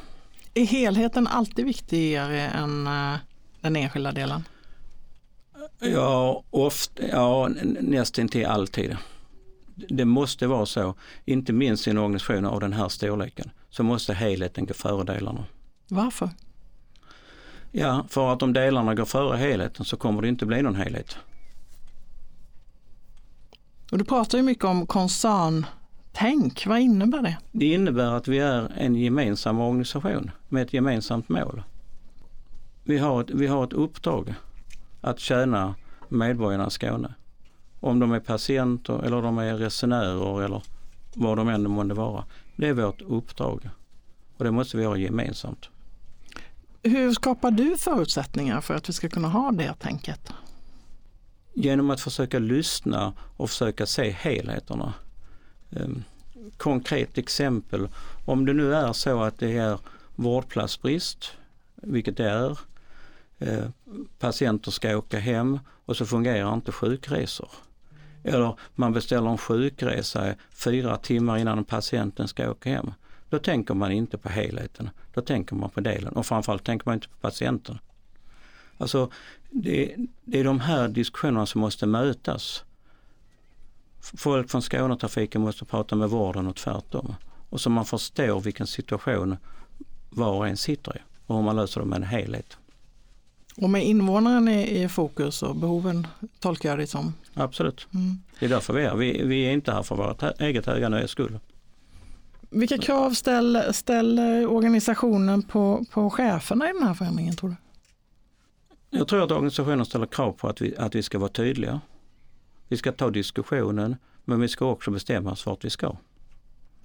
Är 0.53 0.65
helheten 0.65 1.27
alltid 1.27 1.65
viktigare 1.65 2.41
än 2.41 2.87
uh, 2.87 3.17
den 3.61 3.75
enskilda 3.75 4.11
delen? 4.11 4.43
Ja, 5.79 6.43
ofta, 6.49 7.07
ja 7.07 7.49
nästintill 7.81 8.45
alltid. 8.45 8.97
Det 9.75 10.05
måste 10.05 10.47
vara 10.47 10.65
så, 10.65 10.95
inte 11.25 11.53
minst 11.53 11.87
i 11.87 11.89
en 11.89 11.97
organisation 11.97 12.45
av 12.45 12.59
den 12.59 12.73
här 12.73 12.89
storleken, 12.89 13.51
så 13.69 13.83
måste 13.83 14.13
helheten 14.13 14.65
gå 14.65 14.73
före 14.73 15.03
delarna. 15.03 15.45
Varför? 15.87 16.29
Ja, 17.71 18.05
för 18.09 18.33
att 18.33 18.43
om 18.43 18.53
delarna 18.53 18.95
går 18.95 19.05
före 19.05 19.37
helheten 19.37 19.85
så 19.85 19.97
kommer 19.97 20.21
det 20.21 20.27
inte 20.27 20.45
bli 20.45 20.61
någon 20.61 20.75
helhet. 20.75 21.17
Och 23.91 23.97
du 23.97 24.03
pratar 24.03 24.37
ju 24.37 24.43
mycket 24.43 24.63
om 24.63 24.87
koncerntänk, 24.87 26.65
vad 26.67 26.79
innebär 26.79 27.21
det? 27.21 27.37
Det 27.51 27.65
innebär 27.65 28.13
att 28.13 28.27
vi 28.27 28.39
är 28.39 28.71
en 28.77 28.95
gemensam 28.95 29.59
organisation 29.59 30.31
med 30.49 30.63
ett 30.63 30.73
gemensamt 30.73 31.29
mål. 31.29 31.63
Vi 32.83 32.97
har 32.97 33.21
ett, 33.21 33.29
vi 33.29 33.47
har 33.47 33.63
ett 33.63 33.73
uppdrag 33.73 34.35
att 35.01 35.19
tjäna 35.19 35.75
medborgarna 36.09 36.67
i 36.67 36.71
Skåne. 36.71 37.13
Om 37.79 37.99
de 37.99 38.11
är 38.11 38.19
patienter 38.19 39.05
eller 39.05 39.21
de 39.21 39.37
är 39.37 39.57
resenärer 39.57 40.41
eller 40.43 40.63
vad 41.13 41.37
de 41.37 41.49
än 41.49 41.69
månde 41.69 41.93
vara. 41.93 42.23
Det 42.55 42.67
är 42.67 42.73
vårt 42.73 43.01
uppdrag 43.01 43.69
och 44.37 44.43
det 44.45 44.51
måste 44.51 44.77
vi 44.77 44.85
ha 44.85 44.97
gemensamt. 44.97 45.69
Hur 46.83 47.13
skapar 47.13 47.51
du 47.51 47.77
förutsättningar 47.77 48.61
för 48.61 48.75
att 48.75 48.89
vi 48.89 48.93
ska 48.93 49.09
kunna 49.09 49.27
ha 49.27 49.51
det 49.51 49.73
tänket? 49.73 50.33
Genom 51.53 51.89
att 51.89 52.01
försöka 52.01 52.39
lyssna 52.39 53.13
och 53.37 53.49
försöka 53.49 53.85
se 53.85 54.09
helheterna. 54.09 54.93
Ehm, 55.71 56.03
konkret 56.57 57.17
exempel, 57.17 57.89
om 58.25 58.45
det 58.45 58.53
nu 58.53 58.75
är 58.75 58.93
så 58.93 59.23
att 59.23 59.39
det 59.39 59.57
är 59.57 59.79
vårdplatsbrist, 60.15 61.31
vilket 61.75 62.17
det 62.17 62.29
är, 62.29 62.59
eh, 63.39 63.69
patienter 64.19 64.71
ska 64.71 64.97
åka 64.97 65.19
hem 65.19 65.59
och 65.85 65.97
så 65.97 66.05
fungerar 66.05 66.53
inte 66.53 66.71
sjukresor. 66.71 67.49
Eller 68.23 68.55
man 68.75 68.93
beställer 68.93 69.29
en 69.29 69.37
sjukresa 69.37 70.35
fyra 70.51 70.97
timmar 70.97 71.37
innan 71.37 71.63
patienten 71.63 72.27
ska 72.27 72.51
åka 72.51 72.69
hem. 72.69 72.93
Då 73.29 73.39
tänker 73.39 73.73
man 73.73 73.91
inte 73.91 74.17
på 74.17 74.29
helheten, 74.29 74.89
då 75.13 75.21
tänker 75.21 75.55
man 75.55 75.69
på 75.69 75.79
delen 75.79 76.13
och 76.13 76.25
framförallt 76.25 76.63
tänker 76.63 76.85
man 76.85 76.93
inte 76.95 77.07
på 77.07 77.17
patienten. 77.21 77.79
Alltså 78.77 79.11
det, 79.49 79.95
det 80.23 80.39
är 80.39 80.43
de 80.43 80.59
här 80.59 80.87
diskussionerna 80.87 81.45
som 81.45 81.61
måste 81.61 81.85
mötas. 81.85 82.63
Folk 83.99 84.49
från 84.49 84.61
Skånetrafiken 84.61 85.41
måste 85.41 85.65
prata 85.65 85.95
med 85.95 86.09
vården 86.09 86.47
och 86.47 86.55
tvärtom. 86.55 87.15
Och 87.49 87.61
så 87.61 87.69
man 87.69 87.85
förstår 87.85 88.41
vilken 88.41 88.67
situation 88.67 89.37
var 90.09 90.33
och 90.33 90.47
en 90.47 90.57
sitter 90.57 90.97
i 90.97 90.99
och 91.25 91.35
hur 91.35 91.43
man 91.43 91.55
löser 91.55 91.81
det 91.81 91.87
med 91.87 91.95
en 91.95 92.03
helhet. 92.03 92.57
Och 93.57 93.69
med 93.69 93.85
invånaren 93.85 94.47
i, 94.47 94.89
fokus 94.89 95.43
och 95.43 95.55
behoven 95.55 96.07
tolkar 96.39 96.69
jag 96.69 96.79
det 96.79 96.87
som? 96.87 97.13
Absolut. 97.33 97.87
Mm. 97.93 98.17
Det 98.39 98.45
är 98.45 98.49
därför 98.49 98.73
vi 98.73 98.83
är 98.83 98.95
vi, 98.95 99.23
vi 99.23 99.45
är 99.45 99.51
inte 99.51 99.71
här 99.71 99.83
för 99.83 99.95
vårt 99.95 100.41
eget 100.41 100.65
höga 100.65 100.89
nöjes 100.89 101.11
skull. 101.11 101.39
Vilka 102.49 102.77
krav 102.77 103.11
ställer, 103.11 103.71
ställer 103.71 104.47
organisationen 104.47 105.41
på, 105.41 105.85
på 105.91 106.09
cheferna 106.09 106.69
i 106.69 106.73
den 106.73 106.83
här 106.83 106.93
förändringen 106.93 107.35
tror 107.35 107.49
du? 107.49 107.55
Jag 108.97 109.07
tror 109.07 109.23
att 109.23 109.31
organisationen 109.31 109.85
ställer 109.85 110.05
krav 110.05 110.31
på 110.31 110.47
att 110.47 110.61
vi, 110.61 110.77
att 110.77 110.95
vi 110.95 111.03
ska 111.03 111.19
vara 111.19 111.29
tydliga. 111.29 111.81
Vi 112.67 112.77
ska 112.77 112.91
ta 112.91 113.09
diskussionen 113.09 113.95
men 114.25 114.41
vi 114.41 114.47
ska 114.47 114.65
också 114.65 114.91
bestämma 114.91 115.31
oss 115.31 115.45
vart 115.45 115.65
vi 115.65 115.69
ska. 115.69 115.97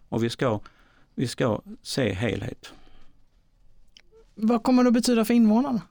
Och 0.09 0.24
vi 0.24 0.31
ska, 0.31 0.61
vi 1.14 1.29
ska 1.29 1.61
se 1.83 2.12
helhet. 2.12 2.72
Vad 4.35 4.62
kommer 4.62 4.83
det 4.83 4.88
att 4.88 4.94
betyda 4.94 5.24
för 5.24 5.35
invånarna? 5.35 5.83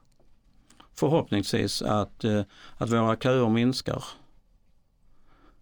Förhoppningsvis 0.95 1.81
att, 1.81 2.23
eh, 2.23 2.41
att 2.77 2.89
våra 2.89 3.15
köer 3.15 3.49
minskar. 3.49 4.03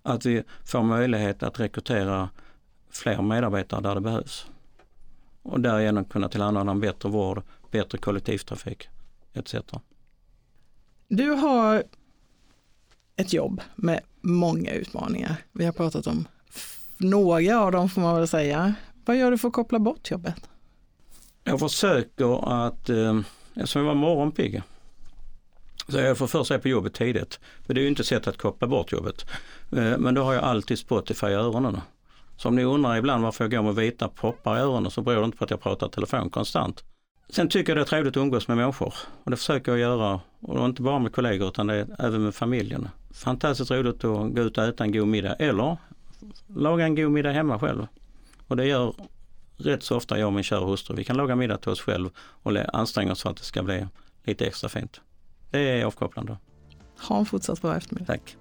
Att 0.03 0.25
vi 0.25 0.43
får 0.65 0.83
möjlighet 0.83 1.43
att 1.43 1.59
rekrytera 1.59 2.29
fler 2.91 3.21
medarbetare 3.21 3.81
där 3.81 3.95
det 3.95 4.01
behövs. 4.01 4.45
Och 5.41 5.59
därigenom 5.59 6.05
kunna 6.05 6.29
tillhandahålla 6.29 6.71
en 6.71 6.79
bättre 6.79 7.09
vård, 7.09 7.43
bättre 7.71 7.97
kollektivtrafik 7.97 8.89
etc. 9.33 9.55
Du 11.07 11.29
har 11.29 11.83
ett 13.15 13.33
jobb 13.33 13.61
med 13.75 14.01
många 14.21 14.71
utmaningar. 14.71 15.35
Vi 15.51 15.65
har 15.65 15.71
pratat 15.71 16.07
om 16.07 16.27
några 16.97 17.59
av 17.59 17.71
dem 17.71 17.89
får 17.89 18.01
man 18.01 18.15
väl 18.15 18.27
säga. 18.27 18.73
Vad 19.05 19.17
gör 19.17 19.31
du 19.31 19.37
för 19.37 19.47
att 19.47 19.53
koppla 19.53 19.79
bort 19.79 20.11
jobbet? 20.11 20.49
Jag 21.43 21.59
försöker 21.59 22.65
att, 22.65 22.89
eh, 22.89 23.19
eftersom 23.53 23.81
jag 23.81 23.87
var 23.87 23.95
morgonpigg, 23.95 24.61
så 25.87 25.97
jag 25.97 26.17
får 26.17 26.27
först 26.27 26.61
på 26.61 26.67
jobbet 26.67 26.93
tidigt. 26.93 27.39
För 27.65 27.73
det 27.73 27.79
är 27.79 27.83
ju 27.83 27.89
inte 27.89 28.03
sätt 28.03 28.27
att 28.27 28.37
koppla 28.37 28.67
bort 28.67 28.91
jobbet. 28.91 29.25
Eh, 29.71 29.97
men 29.97 30.13
då 30.13 30.23
har 30.23 30.33
jag 30.33 30.43
alltid 30.43 30.79
Spotify 30.79 31.27
i 31.27 31.33
öronen. 31.33 31.81
Så 32.41 32.47
om 32.47 32.55
ni 32.55 32.63
undrar 32.63 32.97
ibland 32.97 33.23
varför 33.23 33.43
jag 33.43 33.51
går 33.51 33.61
med 33.61 33.75
vita 33.75 34.07
proppar 34.07 34.57
i 34.57 34.59
öronen 34.59 34.91
så 34.91 35.01
beror 35.01 35.19
det 35.19 35.25
inte 35.25 35.37
på 35.37 35.43
att 35.43 35.49
jag 35.49 35.61
pratar 35.61 35.87
telefon 35.87 36.29
konstant. 36.29 36.83
Sen 37.29 37.49
tycker 37.49 37.71
jag 37.71 37.77
det 37.77 37.81
är 37.81 37.85
trevligt 37.85 38.17
att 38.17 38.21
umgås 38.21 38.47
med 38.47 38.57
människor 38.57 38.93
och 39.23 39.31
det 39.31 39.37
försöker 39.37 39.71
jag 39.71 39.79
göra. 39.79 40.19
Och 40.39 40.65
inte 40.65 40.81
bara 40.81 40.99
med 40.99 41.13
kollegor 41.13 41.47
utan 41.47 41.67
det 41.67 41.75
är 41.75 41.87
även 41.99 42.23
med 42.23 42.35
familjen. 42.35 42.89
Fantastiskt 43.13 43.71
roligt 43.71 43.95
att 43.95 44.35
gå 44.35 44.41
ut 44.41 44.57
och 44.57 44.63
äta 44.63 44.83
en 44.83 44.91
god 44.91 45.07
middag 45.07 45.33
eller 45.33 45.77
laga 46.47 46.85
en 46.85 46.95
god 46.95 47.11
middag 47.11 47.31
hemma 47.31 47.59
själv. 47.59 47.87
Och 48.47 48.57
det 48.57 48.65
gör 48.65 48.93
rätt 49.57 49.83
så 49.83 49.97
ofta 49.97 50.19
jag 50.19 50.27
och 50.27 50.33
min 50.33 50.43
kära 50.43 50.65
hustru. 50.65 50.95
Vi 50.95 51.03
kan 51.03 51.17
laga 51.17 51.35
middag 51.35 51.57
till 51.57 51.71
oss 51.71 51.81
själv 51.81 52.09
och 52.17 52.51
anstränga 52.73 53.11
oss 53.11 53.21
för 53.21 53.29
att 53.29 53.37
det 53.37 53.43
ska 53.43 53.63
bli 53.63 53.87
lite 54.23 54.45
extra 54.45 54.69
fint. 54.69 55.01
Det 55.51 55.59
är 55.59 55.85
avkopplande. 55.85 56.37
Ha 57.07 57.19
en 57.19 57.25
fortsatt 57.25 57.61
bra 57.61 57.77
eftermiddag. 57.77 58.13
Tack. 58.13 58.37